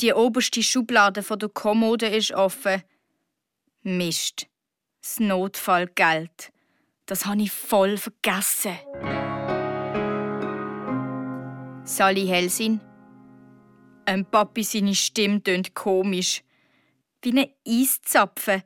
Die 0.00 0.12
oberste 0.12 0.62
Schublade 0.62 1.22
von 1.22 1.38
der 1.38 1.48
Kommode 1.48 2.08
ist 2.08 2.32
offen. 2.32 2.82
Mist. 3.82 4.46
Das 5.00 5.20
Notfallgeld. 5.20 6.52
Das 7.06 7.26
habe 7.26 7.42
ich 7.42 7.52
voll 7.52 7.96
vergessen. 7.96 8.78
Sally 11.84 12.26
Helsin. 12.26 12.80
Ein 14.06 14.24
Papi 14.26 14.62
seine 14.62 14.94
Stimme 14.94 15.42
tönt 15.42 15.74
komisch. 15.74 16.42
Wie 17.22 17.32
ein 17.32 17.50
Eiszapfen. 17.66 18.62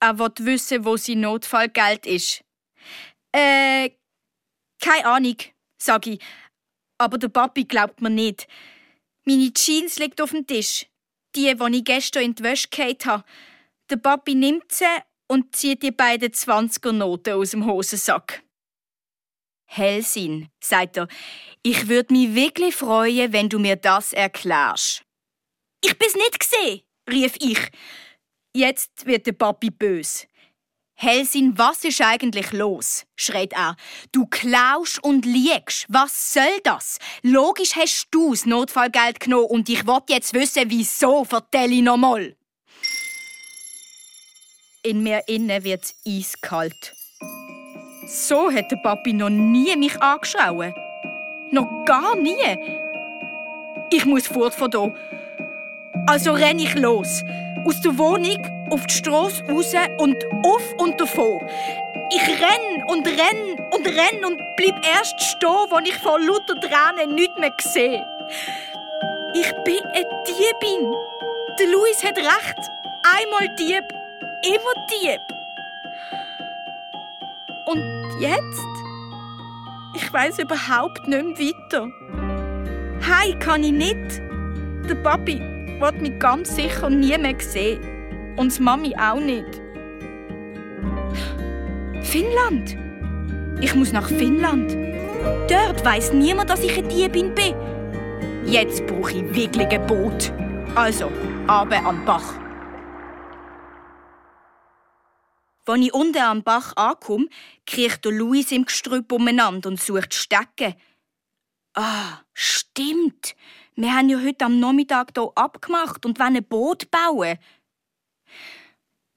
Er 0.00 0.18
will 0.18 0.32
wissen, 0.40 0.84
wo 0.84 0.96
sein 0.96 1.20
Notfallgeld 1.20 2.06
ist. 2.06 2.44
Äh, 3.32 3.90
keine 4.80 5.06
Ahnung, 5.06 5.36
sag 5.78 6.06
ich. 6.06 6.20
Aber 6.98 7.18
der 7.18 7.28
Papi 7.28 7.64
glaubt 7.64 8.00
mir 8.00 8.10
nicht. 8.10 8.46
Meine 9.24 9.52
Jeans 9.52 9.98
liegt 9.98 10.20
auf 10.20 10.30
dem 10.30 10.46
Tisch. 10.46 10.86
Die, 11.36 11.54
die 11.54 11.76
ich 11.76 11.84
gestern 11.84 12.24
in 12.24 12.34
die 12.34 12.42
Wäsche 12.42 12.68
gehabt 12.68 13.06
habe. 13.06 13.24
Der 13.88 13.96
Papi 13.96 14.34
nimmt 14.34 14.72
sie 14.72 14.84
und 15.28 15.54
zieht 15.54 15.82
die 15.82 15.92
beiden 15.92 16.30
20er-Noten 16.30 17.34
aus 17.34 17.52
dem 17.52 17.64
Hosensack. 17.66 18.42
Helsin, 19.72 20.48
sagt 20.60 20.96
er, 20.96 21.06
ich 21.62 21.86
würde 21.86 22.12
mich 22.12 22.34
wirklich 22.34 22.74
freuen, 22.74 23.32
wenn 23.32 23.48
du 23.48 23.60
mir 23.60 23.76
das 23.76 24.12
erklärst. 24.12 25.04
Ich 25.80 25.96
bin's 25.96 26.16
nicht 26.16 26.40
gesehen, 26.40 26.80
rief 27.08 27.36
ich. 27.38 27.70
Jetzt 28.52 29.06
wird 29.06 29.28
der 29.28 29.32
Papi 29.32 29.70
bös. 29.70 30.26
Helsin, 30.96 31.56
was 31.56 31.84
ist 31.84 32.00
eigentlich 32.00 32.50
los? 32.50 33.06
schreit 33.14 33.52
er. 33.52 33.76
Du 34.10 34.26
klaust 34.26 35.02
und 35.04 35.24
liegst. 35.24 35.86
Was 35.88 36.34
soll 36.34 36.60
das? 36.64 36.98
Logisch 37.22 37.76
hast 37.76 38.08
du 38.10 38.32
das 38.32 38.46
Notfallgeld 38.46 39.20
genommen 39.20 39.46
und 39.46 39.68
ich 39.68 39.86
will 39.86 40.00
jetzt 40.08 40.34
wissen, 40.34 40.64
wieso. 40.66 41.24
Vertell 41.24 41.72
ich 41.72 41.82
nochmal. 41.82 42.36
In 44.82 45.04
mir 45.04 45.22
innen 45.28 45.62
wird's 45.62 45.94
eiskalt. 46.04 46.99
So 48.12 48.50
hat 48.50 48.72
der 48.72 48.76
Papi 48.76 49.12
noch 49.12 49.30
nie 49.30 49.76
mich 49.76 50.02
angeschaut. 50.02 50.74
Noch 51.52 51.84
gar 51.84 52.16
nie. 52.16 52.58
Ich 53.92 54.04
muss 54.04 54.26
fort 54.26 54.52
von 54.52 54.68
hier. 54.68 54.92
Also 56.08 56.32
renn 56.32 56.58
ich 56.58 56.74
los. 56.74 57.22
Aus 57.64 57.80
der 57.82 57.96
Wohnung 57.96 58.42
auf 58.70 58.84
die 58.86 58.94
Straße 58.94 59.44
raus 59.48 59.72
und 59.98 60.16
auf 60.42 60.74
und 60.78 61.00
davon. 61.00 61.40
Ich 62.12 62.28
renn 62.28 62.82
und 62.88 63.06
renn 63.06 63.60
und 63.70 63.86
renn 63.86 64.24
und 64.24 64.42
bleib 64.56 64.84
erst 64.92 65.20
stehen, 65.20 65.70
wo 65.70 65.78
ich 65.78 65.96
vor 65.98 66.18
lauter 66.18 66.58
Tränen 66.60 67.14
nichts 67.14 67.38
mehr 67.38 67.52
sehe. 67.60 68.04
Ich 69.34 69.52
bin 69.62 69.84
eine 69.92 70.24
Diebin. 70.26 70.92
Der 71.60 71.66
Luis 71.68 72.02
hat 72.02 72.18
recht. 72.18 72.58
Einmal 73.04 73.54
Dieb, 73.56 73.84
immer 74.42 74.86
Dieb. 74.90 75.39
Und 77.70 77.84
jetzt? 78.18 78.66
Ich 79.94 80.12
weiß 80.12 80.40
überhaupt 80.40 81.06
nicht 81.06 81.38
mehr 81.38 81.48
weiter. 81.48 81.88
Hey, 83.00 83.38
kann 83.38 83.62
ich 83.62 83.70
nicht. 83.70 84.20
Der 84.88 84.96
Papi 84.96 85.40
wird 85.78 86.00
mich 86.00 86.18
ganz 86.18 86.56
sicher 86.56 86.90
nie 86.90 87.16
mehr 87.16 87.36
sehen. 87.38 87.78
Und 88.36 88.56
die 88.56 88.62
Mami 88.62 88.96
auch 88.96 89.20
nicht. 89.20 89.60
Finnland! 92.02 92.76
Ich 93.60 93.74
muss 93.76 93.92
nach 93.92 94.08
Finnland. 94.08 94.76
Dort 95.48 95.84
weiß 95.84 96.12
niemand, 96.12 96.50
dass 96.50 96.64
ich 96.64 96.76
eine 96.76 96.88
Diebin 96.88 97.34
bin. 97.36 97.54
Jetzt 98.46 98.84
brauche 98.86 99.12
ich 99.12 99.34
wirklich 99.34 99.68
ein 99.68 99.86
Boot. 99.86 100.32
Also, 100.74 101.12
abe 101.46 101.76
am 101.76 102.04
Bach. 102.04 102.39
Als 105.70 105.84
ich 105.84 105.94
unten 105.94 106.18
am 106.18 106.42
Bach 106.42 106.74
ankomme, 106.76 107.28
kriecht 107.64 108.04
der 108.04 108.10
Luis 108.10 108.50
im 108.50 108.64
Gestrüpp 108.64 109.12
umeinander 109.12 109.68
und 109.68 109.80
sucht 109.80 110.14
Stecken. 110.14 110.74
Ah, 111.74 112.18
stimmt. 112.32 113.36
Wir 113.76 113.94
haben 113.94 114.08
ja 114.08 114.18
heute 114.20 114.46
am 114.46 114.58
Nachmittag 114.58 115.12
hier 115.14 115.30
abgemacht 115.36 116.04
und 116.04 116.18
wollen 116.18 116.38
ein 116.38 116.44
Boot 116.44 116.90
bauen. 116.90 117.38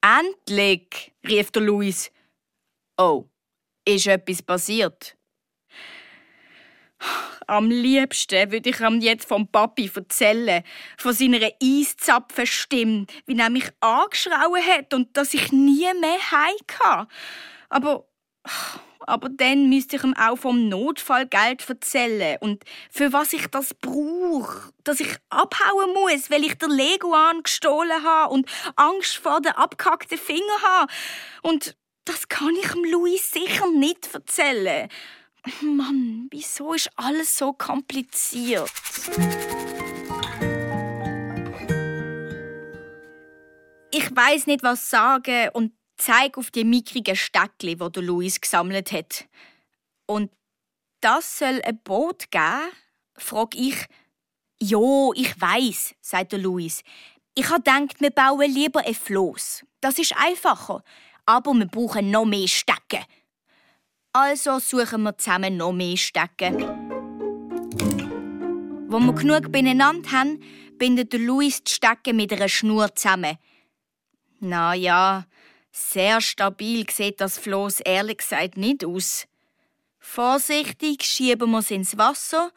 Endlich, 0.02 1.12
rief 1.28 1.50
der 1.50 1.64
Luis. 1.64 2.12
Oh, 2.98 3.26
ist 3.84 4.06
etwas 4.06 4.44
passiert? 4.44 5.18
Am 7.48 7.70
liebsten 7.70 8.52
würde 8.52 8.70
ich 8.70 8.80
ihm 8.80 9.02
jetzt 9.02 9.28
vom 9.28 9.48
Papi 9.48 9.92
erzählen, 9.94 10.64
von 10.98 11.14
seiner 11.14 11.50
Eiszapfenstimme, 11.62 13.06
wie 13.26 13.38
er 13.38 13.50
mich 13.50 13.70
angeschrauen 13.80 14.66
hat 14.66 14.94
und 14.94 15.16
dass 15.18 15.34
ich 15.34 15.52
nie 15.52 15.88
mehr 16.00 16.32
heim. 16.32 17.08
Aber, 17.70 18.08
aber 19.02 19.30
dann 19.30 19.70
müsste 19.70 19.98
ich 19.98 20.04
ihm 20.04 20.16
auch 20.16 20.38
vom 20.38 20.70
Notfallgeld 20.70 21.68
erzählen 21.68 22.38
und 22.40 22.64
für 22.90 23.12
was 23.12 23.34
ich 23.34 23.48
das 23.48 23.74
brauche, 23.74 24.72
dass 24.84 25.00
ich 25.00 25.16
abhauen 25.30 25.94
muss, 25.94 26.32
weil 26.32 26.44
ich 26.44 26.58
der 26.58 26.70
Leguan 26.70 27.44
gestohlen 27.44 28.04
habe 28.04 28.34
und 28.34 28.50
Angst 28.76 29.18
vor 29.18 29.42
den 29.42 29.54
abgehackten 29.54 30.18
Fingern 30.18 30.62
habe. 30.64 30.92
Und 31.42 31.76
das 32.06 32.28
kann 32.28 32.56
ich 32.56 32.72
dem 32.72 32.84
Louis 32.86 33.32
sicher 33.32 33.70
nicht 33.72 34.14
erzählen. 34.14 34.90
Mann, 35.62 36.28
wieso 36.32 36.74
ist 36.74 36.90
alles 36.96 37.38
so 37.38 37.54
kompliziert? 37.54 38.72
Ich 43.92 44.16
weiß 44.16 44.48
nicht, 44.48 44.64
was 44.64 44.90
sagen 44.90 45.50
und 45.54 45.74
zeig 45.98 46.38
auf 46.38 46.50
die 46.50 46.64
mickrigen 46.64 47.16
Steckli, 47.16 47.80
wo 47.80 47.90
der 47.90 48.04
Luis 48.04 48.40
gesammelt 48.40 48.92
hat. 48.92 49.26
Und 50.06 50.32
das 51.02 51.40
soll 51.40 51.62
ein 51.64 51.80
Boot 51.84 52.32
geben? 52.32 52.72
frag 53.18 53.56
ich. 53.56 53.86
Jo, 54.62 55.14
ich 55.16 55.40
weiß, 55.40 55.96
sagt 56.00 56.32
der 56.32 56.40
Luis. 56.40 56.84
Ich 57.36 57.50
habe 57.50 57.62
gedacht, 57.62 58.00
wir 58.00 58.12
bauen 58.12 58.50
lieber 58.50 58.86
ein 58.86 58.96
Floß. 58.96 59.66
Das 59.82 60.00
ist 60.00 60.16
einfacher. 60.16 60.84
Aber 61.26 61.54
wir 61.54 61.66
brauchen 61.66 62.12
noch 62.12 62.26
mehr 62.26 62.48
Stecken. 62.48 63.04
Also 64.16 64.60
suchen 64.60 65.02
wir 65.02 65.18
zusammen 65.18 65.58
noch 65.58 65.74
mehr 65.74 65.98
Stecken. 65.98 66.60
Wo 68.88 69.00
wir 69.00 69.14
genug 69.14 69.52
beieinander 69.52 70.12
haben, 70.12 70.40
bindet 70.78 71.14
Luis 71.14 71.64
die 71.64 71.72
Stecken 71.72 72.18
mit 72.18 72.32
einer 72.32 72.48
Schnur 72.48 72.94
zusammen. 72.94 73.40
Na 74.40 74.76
ja, 74.76 75.26
sehr 75.72 76.22
stabil 76.22 76.88
sieht 76.92 77.22
das 77.22 77.40
Floß 77.40 77.80
ehrlich 77.80 78.20
gesagt 78.20 78.56
nicht 78.56 78.86
aus. 78.86 79.26
Vorsichtig 79.98 81.04
schieben 81.04 81.50
wir 81.50 81.60
es 81.60 81.72
ins 81.72 81.98
Wasser 81.98 82.52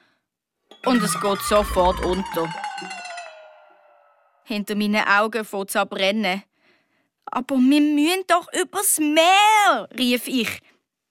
und 0.85 1.03
es 1.03 1.19
geht 1.19 1.41
sofort 1.41 2.05
unter. 2.05 2.55
Hinter 4.45 4.75
meinen 4.75 5.09
Augen 5.09 5.43
fängt 5.43 5.71
es 5.71 5.77
an 5.77 5.89
brennen. 5.89 6.43
Aber 7.25 7.57
wir 7.57 7.81
müssen 7.81 8.25
doch 8.27 8.53
übers 8.53 8.99
Meer, 8.99 9.89
rief 9.97 10.29
ich. 10.29 10.61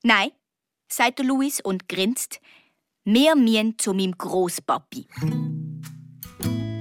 Nein, 0.07 0.29
sagt 0.87 1.17
der 1.17 1.25
Luis 1.25 1.59
und 1.61 1.89
grinst. 1.89 2.39
Wir 3.05 3.35
müssen 3.35 3.75
zu 3.79 3.91
meinem 3.91 4.15
Großpapi. 4.15 5.07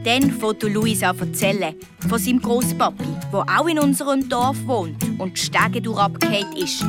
Dann 0.04 0.30
fängt 0.30 0.62
Luis 0.64 1.02
an 1.02 1.18
erzählen 1.18 1.74
von 2.06 2.18
seinem 2.18 2.42
Großpapi, 2.42 3.06
der 3.32 3.46
auch 3.58 3.66
in 3.66 3.78
unserem 3.78 4.28
Dorf 4.28 4.58
wohnt 4.66 5.02
und 5.18 5.38
die 5.38 5.40
Stege 5.40 5.80
durchabgefallen 5.80 6.52
ist. 6.52 6.84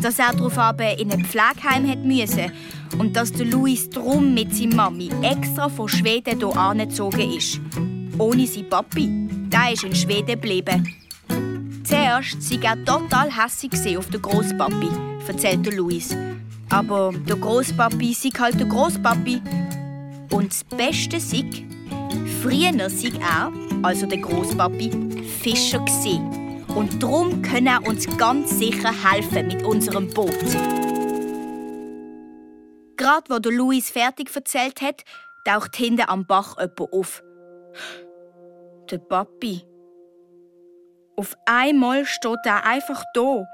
Dass 0.00 0.20
er 0.20 0.32
darauf 0.32 0.56
in 0.96 1.10
ein 1.10 1.24
Pflegeheim 1.24 2.06
müssen 2.06 2.52
und 3.00 3.16
dass 3.16 3.32
der 3.32 3.46
Luis 3.46 3.90
drum 3.90 4.32
mit 4.32 4.54
seiner 4.54 4.76
Mami 4.76 5.10
extra 5.22 5.68
von 5.68 5.88
Schweden 5.88 6.38
hier 6.38 6.56
angezogen 6.56 7.32
ist. 7.32 7.60
Ohne 8.16 8.46
seinen 8.46 8.68
Papi. 8.68 9.08
Der 9.48 9.72
ist 9.72 9.82
in 9.82 9.96
Schweden 9.96 10.40
geblieben. 10.40 10.94
Zuerst 11.82 12.40
sei 12.42 12.60
er 12.62 12.84
total 12.84 13.28
hässig 13.36 13.98
auf 13.98 14.08
den 14.08 14.22
Großpapi, 14.22 15.13
erzählt 15.28 15.66
Luis. 15.74 16.16
Aber 16.70 17.12
der 17.12 17.36
Großpapi 17.36 18.12
sei 18.14 18.30
halt 18.38 18.58
der 18.58 18.66
Großpapi. 18.66 19.40
Und 20.30 20.50
das 20.50 20.64
Beste 20.64 21.20
sei, 21.20 21.44
früher 22.42 22.90
sei 22.90 23.12
er, 23.20 23.52
also 23.82 24.06
der 24.06 24.18
Großpapi, 24.18 25.22
Fischer 25.40 25.78
gewesen. 25.78 26.64
Und 26.74 27.02
darum 27.02 27.42
kann 27.42 27.66
er 27.66 27.86
uns 27.86 28.06
ganz 28.16 28.58
sicher 28.58 28.92
helfen 28.92 29.46
mit 29.46 29.62
unserem 29.62 30.12
Boot. 30.12 30.34
Gerade 32.96 33.28
wo 33.28 33.38
der 33.38 33.52
Luis 33.52 33.90
fertig 33.90 34.34
erzählt 34.34 34.80
hat, 34.80 35.02
taucht 35.44 35.76
hinten 35.76 36.08
am 36.08 36.26
Bach 36.26 36.56
jemand 36.58 36.92
auf. 36.92 37.22
Der 38.90 38.98
Papi. 38.98 39.62
Auf 41.16 41.36
einmal 41.46 42.04
steht 42.06 42.44
er 42.44 42.66
einfach 42.66 43.04
da, 43.14 43.44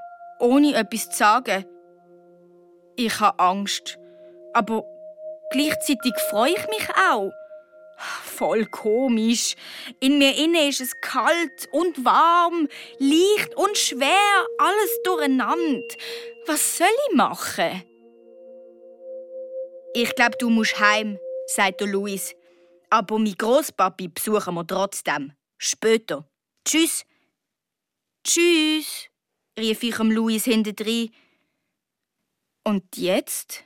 ohne 0.41 0.75
etwas 0.75 1.09
zu 1.09 1.17
sagen. 1.17 1.65
Ich 2.95 3.19
habe 3.19 3.39
Angst, 3.39 3.97
aber 4.53 4.83
gleichzeitig 5.51 6.13
freue 6.29 6.51
ich 6.51 6.67
mich 6.67 6.89
auch. 7.09 7.31
Voll 8.23 8.65
komisch. 8.65 9.55
In 9.99 10.17
mir 10.17 10.35
inne 10.35 10.67
ist 10.67 10.81
es 10.81 10.99
kalt 11.01 11.69
und 11.71 12.03
warm, 12.03 12.67
leicht 12.97 13.55
und 13.55 13.77
schwer, 13.77 14.45
alles 14.57 15.01
durcheinander. 15.03 15.95
Was 16.47 16.77
soll 16.77 16.87
ich 17.09 17.15
machen? 17.15 17.83
Ich 19.93 20.15
glaube, 20.15 20.37
du 20.39 20.49
musst 20.49 20.79
heim, 20.79 21.19
sagt 21.45 21.81
Luis. 21.81 22.33
Aber 22.89 23.19
mein 23.19 23.35
Großpapi 23.37 24.07
besuchen 24.07 24.55
wir 24.55 24.65
trotzdem. 24.65 25.33
Später. 25.57 26.25
Tschüss. 26.65 27.05
Tschüss, 28.23 29.10
rief 29.57 29.83
ich 29.83 29.99
am 29.99 30.11
Luis 30.11 30.45
hintendrein. 30.45 31.09
Und 32.63 32.83
jetzt? 32.95 33.63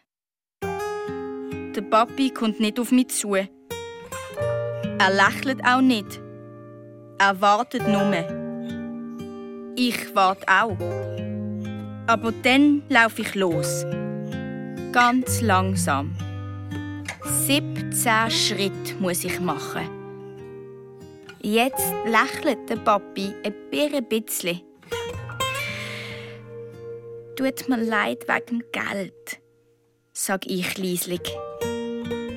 Der 0.61 1.81
Papi 1.81 2.29
kommt 2.29 2.59
nicht 2.59 2.79
auf 2.79 2.91
mich 2.91 3.09
zu. 3.09 3.35
Er 3.35 3.49
lächelt 5.11 5.63
auch 5.65 5.81
nicht. 5.81 6.21
Er 7.17 7.39
wartet 7.41 7.87
nur. 7.87 8.11
Ich 9.75 10.15
warte 10.15 10.45
auch. 10.47 10.77
Aber 12.07 12.31
dann 12.31 12.83
laufe 12.89 13.21
ich 13.21 13.35
los. 13.35 13.85
Ganz 14.91 15.41
langsam. 15.41 16.15
17 17.45 18.31
Schritte 18.31 18.95
muss 18.99 19.23
ich 19.25 19.39
machen. 19.39 19.89
Jetzt 21.41 21.93
lächelt 22.05 22.69
der 22.69 22.77
Papi 22.77 23.33
ein 23.43 24.05
bisschen. 24.07 24.61
Tut 27.35 27.67
mir 27.67 27.83
leid 27.83 28.27
wegen 28.29 28.63
Geld, 28.71 29.41
sag 30.13 30.45
ich 30.45 30.77
leislich. 30.77 31.19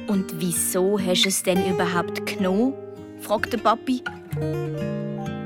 Und 0.08 0.40
wieso 0.40 0.98
hast 0.98 1.22
du 1.22 1.28
es 1.28 1.42
denn 1.44 1.64
überhaupt 1.72 2.26
genommen? 2.26 2.74
fragt 3.20 3.52
der 3.52 3.58
Papi. 3.58 4.02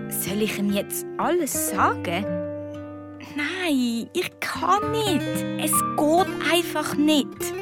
Soll 0.08 0.40
ich 0.40 0.58
ihm 0.58 0.72
jetzt 0.72 1.04
alles 1.18 1.68
sagen? 1.68 2.24
Nein, 3.36 4.08
ich 4.14 4.30
kann 4.40 4.90
nicht. 4.92 5.20
Es 5.62 5.72
geht 5.96 6.50
einfach 6.50 6.96
nicht. 6.96 7.52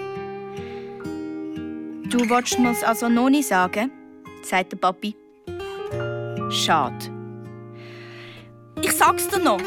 Du 2.13 2.21
willst 2.31 2.57
mir's 2.61 2.85
also 2.85 3.09
noch 3.09 3.31
nicht 3.31 3.49
sagen? 3.49 3.91
sagt 4.43 4.73
der 4.73 4.77
Papi. 4.77 5.17
Schade. 6.51 7.11
Ich 8.81 8.93
sag's 8.93 9.27
dir 9.27 9.41
noch, 9.41 9.61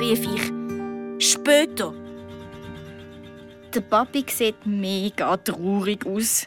rief 0.00 0.20
ich. 0.34 0.59
Später. 1.20 1.92
Der 3.74 3.82
Papi 3.82 4.24
sieht 4.26 4.64
mega 4.64 5.36
traurig 5.36 6.06
aus. 6.06 6.46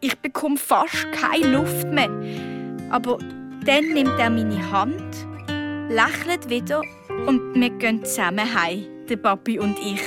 Ich 0.00 0.18
bekomme 0.18 0.56
fast 0.56 1.06
keine 1.12 1.46
Luft 1.46 1.86
mehr. 1.92 2.10
Aber 2.90 3.18
dann 3.64 3.92
nimmt 3.92 4.18
er 4.18 4.30
meine 4.30 4.72
Hand, 4.72 5.14
lächelt 5.88 6.50
wieder 6.50 6.82
und 7.28 7.54
wir 7.54 7.70
gehen 7.70 8.04
zusammen 8.04 8.52
heim, 8.60 8.86
der 9.08 9.18
Papi 9.18 9.60
und 9.60 9.78
ich. 9.78 10.02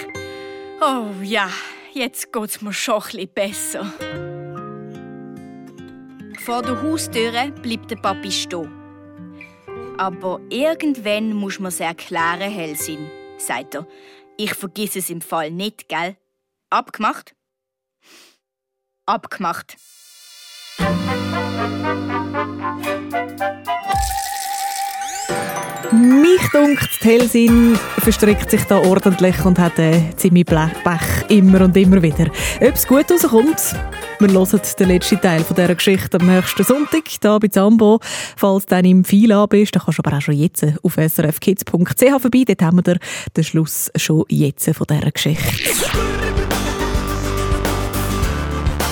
Oh 0.81 1.05
ja, 1.23 1.49
jetzt 1.93 2.33
geht's 2.33 2.61
mir 2.61 2.73
schon 2.73 3.01
ein 3.17 3.29
besser. 3.33 3.93
Vor 6.43 6.61
der 6.63 6.81
Haustüre 6.81 7.53
bleibt 7.61 7.89
der 7.89 7.95
Papi 7.95 8.29
stehen. 8.29 8.69
Aber 9.97 10.41
irgendwann 10.49 11.33
muss 11.33 11.59
man 11.59 11.69
es 11.69 11.79
erklären, 11.79 12.51
Helsin, 12.51 13.07
sagt 13.41 13.75
er. 13.75 13.87
Ich 14.37 14.53
vergiss 14.53 14.95
es 14.95 15.09
im 15.09 15.21
Fall 15.21 15.51
nicht, 15.51 15.89
gell? 15.89 16.17
Abgemacht? 16.69 17.35
Abgemacht. 19.05 19.75
Mich 25.93 26.41
dunkt, 26.53 27.01
Telsin 27.01 27.77
verstrickt 27.97 28.49
sich 28.49 28.63
da 28.63 28.77
ordentlich 28.77 29.43
und 29.43 29.59
hat 29.59 29.77
einen 29.77 30.17
ziemlich 30.17 30.45
Blechpech 30.45 31.27
immer 31.27 31.59
und 31.65 31.75
immer 31.75 32.01
wieder. 32.01 32.27
Ob 32.61 32.75
es 32.75 32.87
gut 32.87 33.11
rauskommt, 33.11 33.75
wir 34.19 34.31
hören 34.31 34.61
den 34.79 34.87
letzten 34.87 35.19
Teil 35.19 35.43
von 35.43 35.53
dieser 35.53 35.75
Geschichte 35.75 36.17
am 36.17 36.27
nächsten 36.27 36.63
Sonntag, 36.63 37.03
hier 37.09 37.39
bei 37.39 37.49
Zambo. 37.49 37.99
Falls 38.37 38.65
du 38.67 38.75
dann 38.75 38.85
im 38.85 39.03
Fila 39.03 39.45
bist, 39.47 39.75
dann 39.75 39.83
kannst 39.83 39.99
du 39.99 40.03
aber 40.05 40.15
auch 40.15 40.21
schon 40.21 40.35
jetzt 40.35 40.65
auf 40.81 40.95
srfkids.ch 40.95 42.21
vorbei. 42.21 42.43
Dort 42.47 42.61
haben 42.61 42.85
wir 42.85 42.97
den 43.35 43.43
Schluss 43.43 43.91
schon 43.97 44.23
jetzt 44.29 44.73
von 44.73 44.87
dieser 44.89 45.11
Geschichte. 45.11 45.43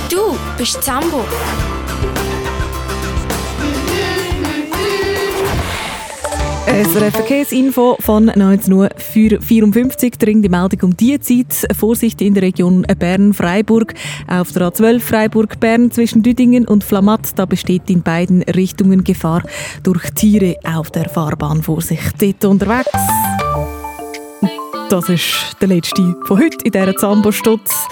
Du 0.10 0.38
bist 0.58 0.84
Zambo. 0.84 1.24
SRF 6.70 7.16
Verkehrsinfo 7.16 7.98
von 8.00 8.30
19.54 8.30 10.06
Uhr. 10.06 10.10
Dringende 10.20 10.50
Meldung 10.50 10.82
um 10.84 10.96
die 10.96 11.20
Zeit. 11.20 11.68
Vorsicht 11.76 12.22
in 12.22 12.36
der 12.36 12.44
Region 12.44 12.84
Bern-Freiburg. 12.84 13.96
Auf 14.28 14.52
der 14.52 14.72
A12 14.72 15.00
Freiburg-Bern 15.00 15.90
zwischen 15.90 16.22
Düdingen 16.22 16.68
und 16.68 16.84
Flamatt. 16.84 17.32
Da 17.38 17.46
besteht 17.46 17.90
in 17.90 18.04
beiden 18.04 18.44
Richtungen 18.44 19.04
Gefahr 19.04 19.42
durch 19.82 20.12
Tiere 20.12 20.58
auf 20.64 20.92
der 20.92 21.10
Fahrbahn. 21.10 21.64
Vorsicht 21.64 22.22
dort 22.22 22.46
unterwegs. 22.46 22.92
Das 24.92 25.10
ist 25.10 25.58
der 25.60 25.70
letzte 25.70 26.16
von 26.26 26.40
heute 26.40 26.58
in 26.64 26.72
dieser 26.72 26.96
Zambo-Stutz. 26.96 27.88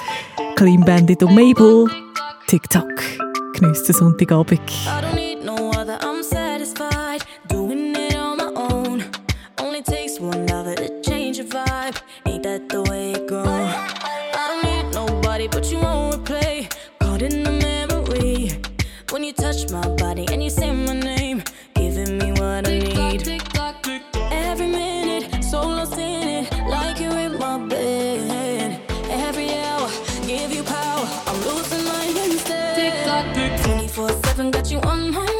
Clean 0.56 0.82
Bandit 0.82 1.24
und 1.24 1.34
Mabel. 1.34 1.88
Tick-Tack. 2.46 3.04
Genießt 3.54 3.88
den 3.88 3.96
Sonntagabend. 3.96 4.62
Instead. 33.26 33.60
24 33.64 34.10
7 34.10 34.52
got 34.52 34.72
you 34.72 34.80
on 34.80 35.12
my 35.12 35.26
mind. 35.26 35.37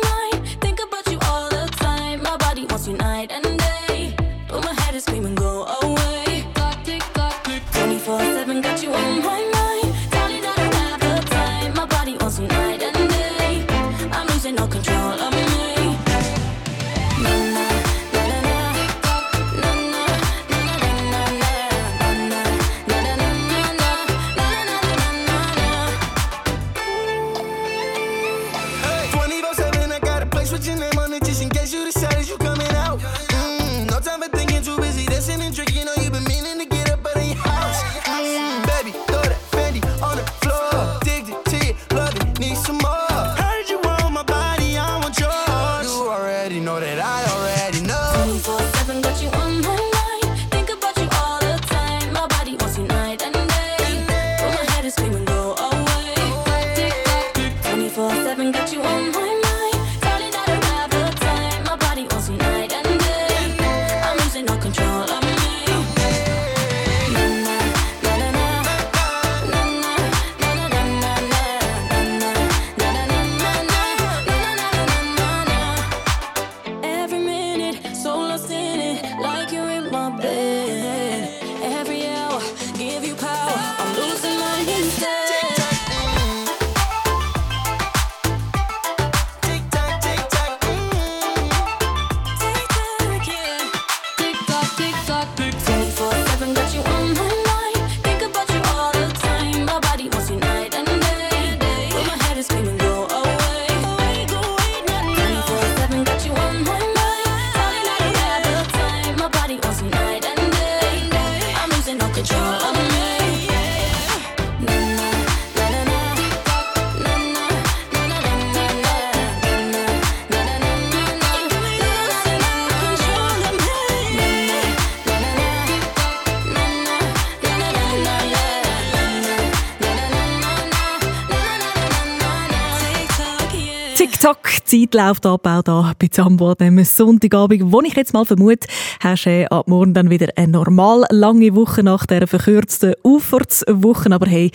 Zeit 134.88 134.94
läuft 134.94 135.26
ab, 135.26 135.48
auch 135.48 135.62
da 135.62 135.94
bei 135.98 136.08
Zambo 136.08 136.54
diesem 136.56 136.84
Sonntagabend, 136.84 137.72
wo 137.72 137.82
ich 137.82 137.96
jetzt 137.96 138.14
mal 138.14 138.26
vermute, 138.26 138.68
hast 139.00 139.26
du 139.26 139.30
äh, 139.30 139.46
ab 139.46 139.68
morgen 139.68 139.94
dann 139.94 140.10
wieder 140.10 140.28
eine 140.36 140.52
normal 140.52 141.06
lange 141.10 141.56
Woche 141.56 141.84
nach 141.84 142.06
dieser 142.06 142.28
verkürzten 142.28 142.94
Ufertswoche. 143.04 144.12
Aber 144.12 144.28
hey, 144.28 144.52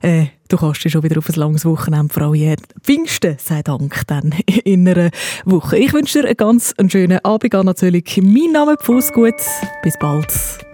äh, 0.00 0.26
du 0.48 0.56
kannst 0.56 0.84
dich 0.84 0.92
schon 0.92 1.02
wieder 1.02 1.18
auf 1.18 1.28
ein 1.28 1.34
langes 1.34 1.64
Wochenende 1.64 2.12
freuen. 2.12 2.56
Pfingsten, 2.82 3.36
sei 3.38 3.62
Dank, 3.62 4.02
dann 4.06 4.34
in 4.64 4.88
einer 4.88 5.10
Woche. 5.44 5.78
Ich 5.78 5.92
wünsche 5.92 6.20
dir 6.20 6.28
einen 6.28 6.36
ganz 6.36 6.74
schönen 6.88 7.24
Abend. 7.24 7.54
Anna 7.54 7.74
Zöllig, 7.74 8.20
mein 8.22 8.52
Name 8.52 8.76
Fußgut. 8.80 9.34
Bis 9.82 9.98
bald. 9.98 10.67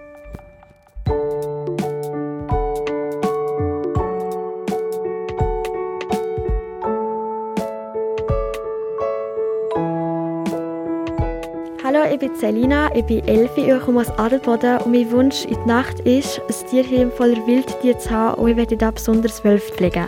Ich 12.11 12.19
bin 12.19 12.35
Selina, 12.35 12.93
ich 12.95 13.05
bin 13.05 13.27
Elfi, 13.27 13.71
ich 13.71 13.79
komme 13.81 14.01
aus 14.01 14.09
Adelboden 14.17 14.79
und 14.79 14.91
mein 14.91 15.11
Wunsch 15.11 15.45
in 15.45 15.57
die 15.63 15.67
Nacht 15.67 15.99
ist, 16.01 16.41
ein 16.47 16.69
Tierheim 16.69 17.11
voller 17.11 17.45
Wildtiere 17.47 17.97
zu 17.97 18.09
haben 18.09 18.41
und 18.41 18.49
ich 18.49 18.57
werde 18.57 18.77
da 18.77 18.91
besonders 18.91 19.43
Wölfe 19.43 19.73
pflegen. 19.73 20.07